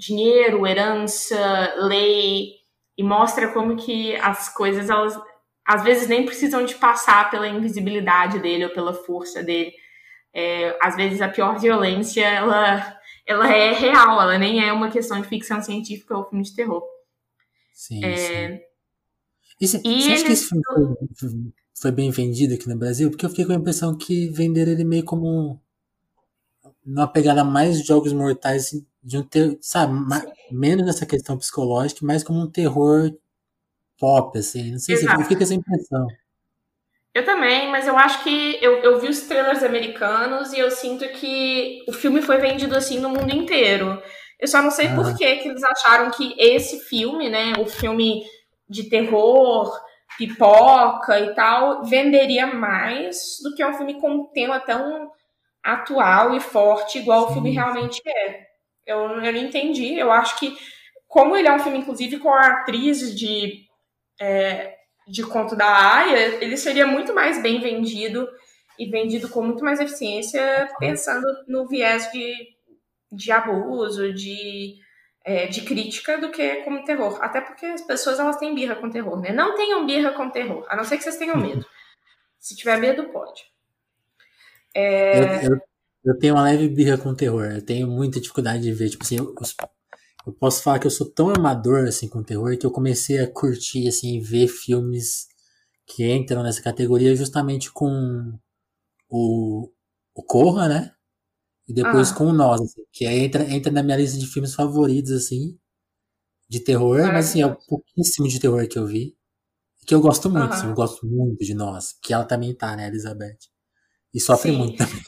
[0.00, 2.54] dinheiro, herança, lei,
[2.96, 5.18] e mostra como que as coisas, elas
[5.66, 9.72] às vezes nem precisam de passar pela invisibilidade dele ou pela força dele.
[10.34, 15.20] É, às vezes a pior violência, ela, ela é real, ela nem é uma questão
[15.20, 16.82] de ficção científica ou filme de terror.
[17.74, 18.60] Sim, é, sim.
[19.60, 20.62] E você, e você acha que esse filme
[21.18, 21.30] foi,
[21.80, 23.10] foi, bem vendido aqui no Brasil?
[23.10, 25.60] Porque eu fiquei com a impressão que venderam ele meio como
[26.84, 31.38] uma pegada mais de jogos mortais, assim, de um ter, sabe, mais, menos nessa questão
[31.38, 33.12] psicológica, mais como um terror
[33.98, 34.72] pop, assim.
[34.72, 35.22] Não sei Exato.
[35.22, 36.06] se fica essa impressão.
[37.12, 41.06] Eu também, mas eu acho que eu, eu vi os trailers americanos e eu sinto
[41.08, 44.00] que o filme foi vendido assim no mundo inteiro.
[44.38, 44.94] Eu só não sei ah.
[44.94, 48.24] por que, que eles acharam que esse filme, né, o filme
[48.68, 49.76] de terror,
[50.16, 55.10] pipoca e tal, venderia mais do que um filme com um tema tão
[55.62, 57.30] atual e forte, igual Sim.
[57.30, 58.46] o filme realmente é.
[58.86, 59.94] Eu, eu não entendi.
[59.94, 60.56] Eu acho que,
[61.06, 63.66] como ele é um filme, inclusive, com a atriz de,
[64.20, 64.74] é,
[65.06, 68.28] de conto da Aya, ele seria muito mais bem vendido
[68.78, 72.34] e vendido com muito mais eficiência, pensando no viés de,
[73.12, 74.78] de abuso, de
[75.24, 77.18] é, de crítica do que como terror.
[77.22, 79.32] Até porque as pessoas elas têm birra com terror, né?
[79.32, 81.64] Não tenham birra com terror, a não ser que vocês tenham medo.
[82.38, 83.49] Se tiver medo, pode.
[84.74, 85.46] É...
[85.46, 85.60] Eu, eu,
[86.04, 87.44] eu, tenho uma leve birra com terror.
[87.44, 88.90] Eu tenho muita dificuldade de ver.
[88.90, 89.34] Tipo assim, eu,
[90.26, 93.30] eu, posso falar que eu sou tão amador assim com terror que eu comecei a
[93.30, 95.28] curtir assim, ver filmes
[95.86, 98.32] que entram nessa categoria justamente com
[99.08, 99.70] o,
[100.14, 100.94] o Corra, né?
[101.68, 102.14] E depois ah.
[102.14, 105.58] com o Nós, assim, que aí entra, entra na minha lista de filmes favoritos, assim,
[106.48, 109.16] de terror, mas assim, é o pouquíssimo de terror que eu vi.
[109.86, 112.88] Que eu gosto muito, assim, eu gosto muito de Nós, que ela também tá, né,
[112.88, 113.38] Elizabeth?
[114.14, 114.58] E sofre Sim.
[114.58, 115.02] muito também.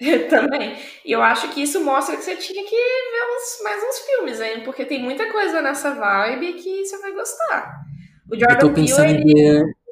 [0.00, 0.76] Eu também.
[1.04, 4.40] E eu acho que isso mostra que você tinha que ver uns, mais uns filmes
[4.40, 7.80] aí, porque tem muita coisa nessa vibe que você vai gostar.
[8.30, 9.82] O Jordan eu tô pensando Peele, em ver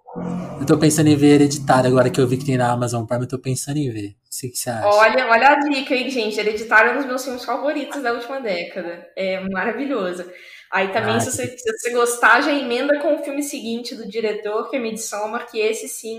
[0.61, 3.22] eu tô pensando em ver Hereditário agora que eu vi que tem na Amazon Prime,
[3.22, 4.16] eu tô pensando em ver.
[4.26, 4.87] O que você acha?
[4.87, 6.39] Olha, olha a dica aí, gente.
[6.39, 9.09] Hereditário é um dos meus filmes favoritos da última década.
[9.16, 10.24] É maravilhoso.
[10.70, 14.07] Aí também, ah, se, você, se você gostar, já emenda com o filme seguinte do
[14.09, 16.18] diretor, que é Midsommar, que esse sim,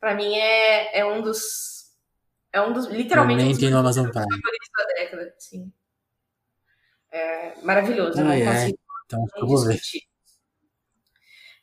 [0.00, 1.90] pra mim, é, é um dos.
[2.52, 2.86] É um dos.
[2.86, 3.44] Literalmente.
[3.44, 4.26] um dos tem no Amazon Prime.
[4.26, 5.72] da década, sim.
[7.12, 8.20] É maravilhoso.
[8.20, 8.70] Ah, é.
[9.04, 9.80] Então, eu vou ver.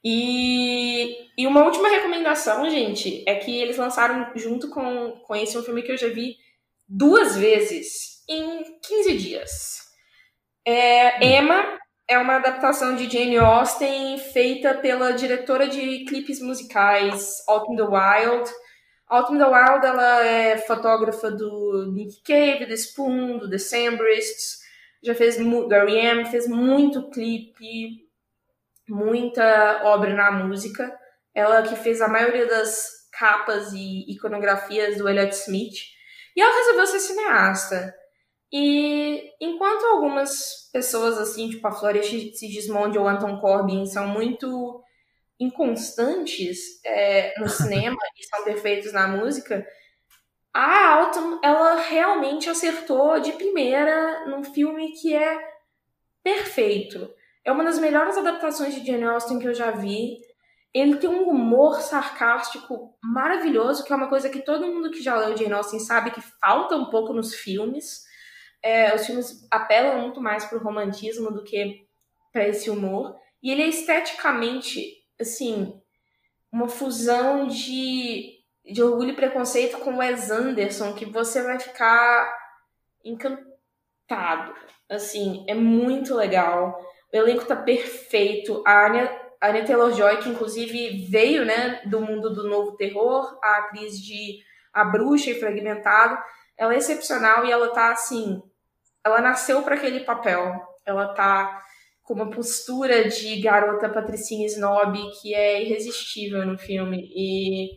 [0.04, 5.64] E, e uma última recomendação, gente, é que eles lançaram junto com, com esse um
[5.64, 6.38] filme que eu já vi
[6.88, 9.88] duas vezes em 15 dias.
[10.66, 11.78] É, Emma
[12.08, 18.50] é uma adaptação de Jane Austen feita pela diretora de clipes musicais Autumn the Wild.
[19.08, 24.60] Autumn the Wild ela é fotógrafa do Nick Cave, do Spoon, do Decemberists,
[25.04, 25.38] já fez
[25.68, 28.08] Gary M, fez muito clipe,
[28.88, 30.98] muita obra na música.
[31.36, 35.78] Ela que fez a maioria das capas e iconografias do Elliot Smith.
[36.36, 37.94] E ela resolveu ser cineasta.
[38.52, 44.82] E enquanto algumas pessoas, assim, tipo a Flória Sigismondi ou Anton Corbin, são muito
[45.40, 49.66] inconstantes é, no cinema e são perfeitos na música,
[50.54, 55.38] a Autumn, ela realmente acertou de primeira num filme que é
[56.24, 57.14] perfeito.
[57.46, 60.18] É uma das melhores adaptações de Jane Austen que eu já vi.
[60.74, 65.16] Ele tem um humor sarcástico maravilhoso, que é uma coisa que todo mundo que já
[65.16, 68.07] leu Jane Austen sabe que falta um pouco nos filmes.
[68.62, 71.86] É, os filmes apelam muito mais para o romantismo do que
[72.32, 73.16] para esse humor.
[73.42, 74.82] E ele é esteticamente,
[75.20, 75.80] assim,
[76.52, 82.34] uma fusão de, de orgulho e preconceito com Wes Anderson, que você vai ficar
[83.04, 84.54] encantado.
[84.90, 86.80] Assim, é muito legal.
[87.14, 88.64] O elenco tá perfeito.
[88.66, 93.58] A Anya, a Anya Taylor-Joy, que inclusive veio, né, do mundo do novo terror, a
[93.60, 94.40] atriz de
[94.74, 96.18] A Bruxa e Fragmentado,
[96.58, 98.42] ela é excepcional e ela tá assim,
[99.06, 100.54] ela nasceu para aquele papel.
[100.86, 101.62] Ela tá
[102.04, 107.10] com uma postura de garota patricinha snob que é irresistível no filme.
[107.14, 107.70] E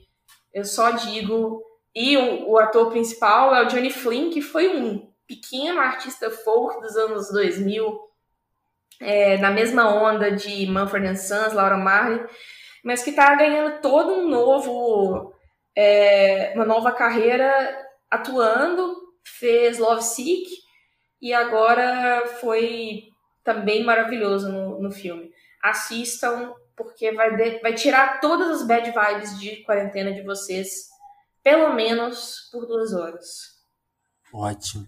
[0.53, 1.63] eu só digo.
[1.95, 6.81] E o, o ator principal é o Johnny Flynn, que foi um pequeno artista folk
[6.81, 7.99] dos anos 2000,
[9.01, 12.25] é, na mesma onda de Manfred Sons, Laura Marley,
[12.85, 15.33] mas que está ganhando todo um novo,
[15.77, 20.51] é, uma nova carreira atuando, fez Love Sick
[21.21, 23.05] e agora foi
[23.45, 25.31] também maravilhoso no, no filme.
[25.63, 30.89] Assistam, porque vai, de, vai tirar todas as bad vibes de quarentena de vocês,
[31.43, 33.61] pelo menos por duas horas.
[34.33, 34.87] Ótimo.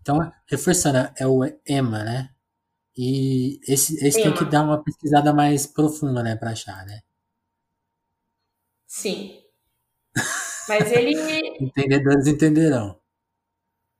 [0.00, 2.30] Então, reforçando, é o EMA, né?
[2.96, 7.00] E esse, esse tem que dar uma pesquisada mais profunda, né, pra achar, né?
[8.86, 9.42] Sim.
[10.68, 11.14] Mas ele.
[11.60, 12.98] Entendedores entenderão.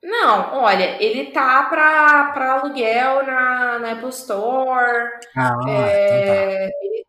[0.03, 5.11] Não, olha, ele tá pra, pra aluguel na, na Apple Store.
[5.37, 6.77] Ah, é, então tá.
[6.83, 7.07] ele,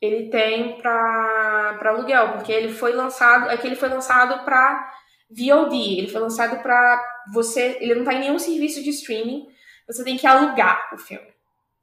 [0.00, 3.48] ele tem pra, pra aluguel, porque ele foi lançado.
[3.48, 4.92] É que ele foi lançado pra
[5.30, 5.98] VOD.
[5.98, 7.78] Ele foi lançado pra você.
[7.80, 9.46] Ele não tá em nenhum serviço de streaming.
[9.86, 11.28] Você tem que alugar o filme.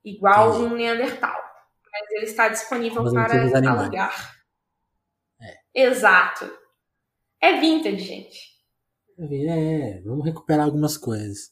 [0.04, 0.74] Igual Entendi.
[0.74, 1.42] um Neandertal.
[1.90, 4.36] Mas ele está disponível para alugar.
[5.42, 5.84] É.
[5.84, 6.63] Exato.
[7.44, 8.40] É vintage, gente.
[9.20, 11.50] É, vamos recuperar algumas coisas.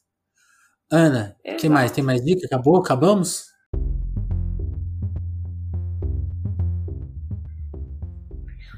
[0.90, 1.92] Ana, o que mais?
[1.92, 2.46] Tem mais dica?
[2.46, 2.78] Acabou?
[2.78, 3.48] Acabamos?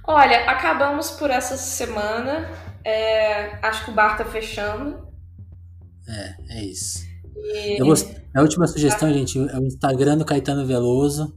[0.07, 2.49] Olha, acabamos por essa semana.
[2.83, 5.07] É, acho que o bar tá fechando.
[6.09, 7.05] É, é isso.
[7.35, 7.79] E...
[7.79, 8.11] Eu gost...
[8.35, 9.13] A última sugestão, ah.
[9.13, 11.31] gente, é o Instagram do Caetano Veloso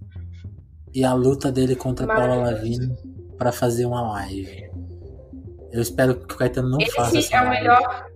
[0.94, 2.96] e a luta dele contra a Paula Lavigne
[3.36, 4.65] para fazer uma live.
[5.72, 8.06] Eu espero que o Caetano não Esse faça essa é o melhor.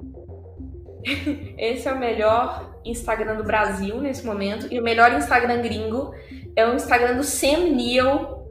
[1.59, 4.67] Esse é o melhor Instagram do Brasil nesse momento.
[4.71, 6.15] E o melhor Instagram gringo
[6.55, 8.47] é o Instagram do Sam Neill,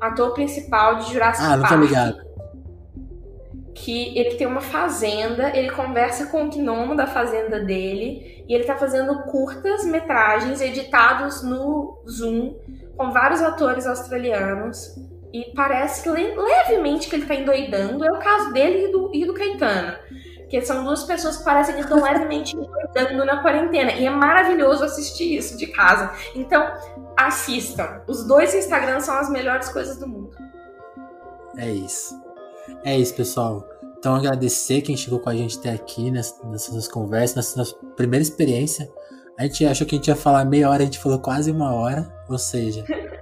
[0.00, 1.52] ator principal de Jurassic Park.
[1.52, 2.24] Ah, não tô ligado
[3.74, 8.64] que ele tem uma fazenda, ele conversa com o gnomo da fazenda dele e ele
[8.64, 12.54] tá fazendo curtas metragens editados no Zoom
[12.96, 14.94] com vários atores australianos
[15.34, 18.04] e parece levemente que ele tá endoidando.
[18.04, 19.98] É o caso dele e do, e do Caetano.
[20.48, 23.90] Que são duas pessoas que parecem que estão levemente endoidando na quarentena.
[23.94, 26.12] E é maravilhoso assistir isso de casa.
[26.36, 26.72] Então,
[27.16, 28.02] assistam.
[28.06, 30.30] Os dois Instagrams são as melhores coisas do mundo.
[31.58, 32.14] É isso.
[32.84, 33.68] É isso, pessoal.
[33.98, 38.88] Então, agradecer quem chegou com a gente até aqui nessas conversas, nessa nossa primeira experiência.
[39.36, 41.74] A gente achou que a gente ia falar meia hora, a gente falou quase uma
[41.74, 42.08] hora.
[42.28, 42.84] Ou seja,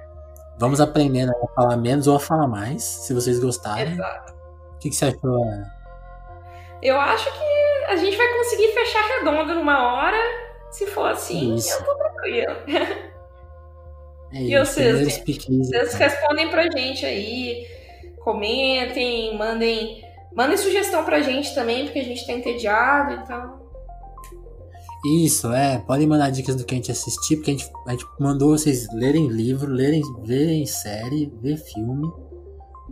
[0.62, 3.94] vamos aprendendo a falar menos ou a falar mais, se vocês gostarem.
[3.94, 4.32] Exato.
[4.76, 5.74] O que, que você achou, Ana?
[6.80, 10.16] Eu acho que a gente vai conseguir fechar redondo numa hora.
[10.70, 11.72] Se for assim, isso.
[11.74, 12.56] eu tô tranquilo.
[14.34, 17.66] É e isso, vocês, vocês respondem pra gente aí
[18.20, 20.02] comentem, mandem,
[20.32, 23.61] mandem sugestão pra gente também, porque a gente tá entediado, então.
[25.04, 25.78] Isso, é.
[25.78, 28.86] Podem mandar dicas do que a gente assistir, porque a gente, a gente mandou vocês
[28.92, 32.10] lerem livro, lerem, verem série, ver filme.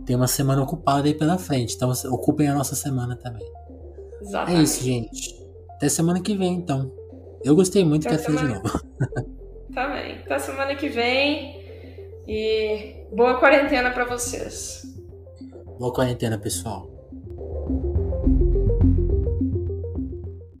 [0.05, 3.47] Tem uma semana ocupada aí pela frente, então ocupem a nossa semana também.
[4.21, 4.59] Exatamente.
[4.59, 5.41] É isso, gente.
[5.75, 6.91] Até semana que vem, então.
[7.43, 8.59] Eu gostei muito, Até quero semana...
[8.59, 8.81] de novo.
[9.73, 10.17] Também.
[10.17, 11.61] Até semana que vem.
[12.27, 14.83] E boa quarentena para vocês.
[15.79, 16.90] Boa quarentena, pessoal.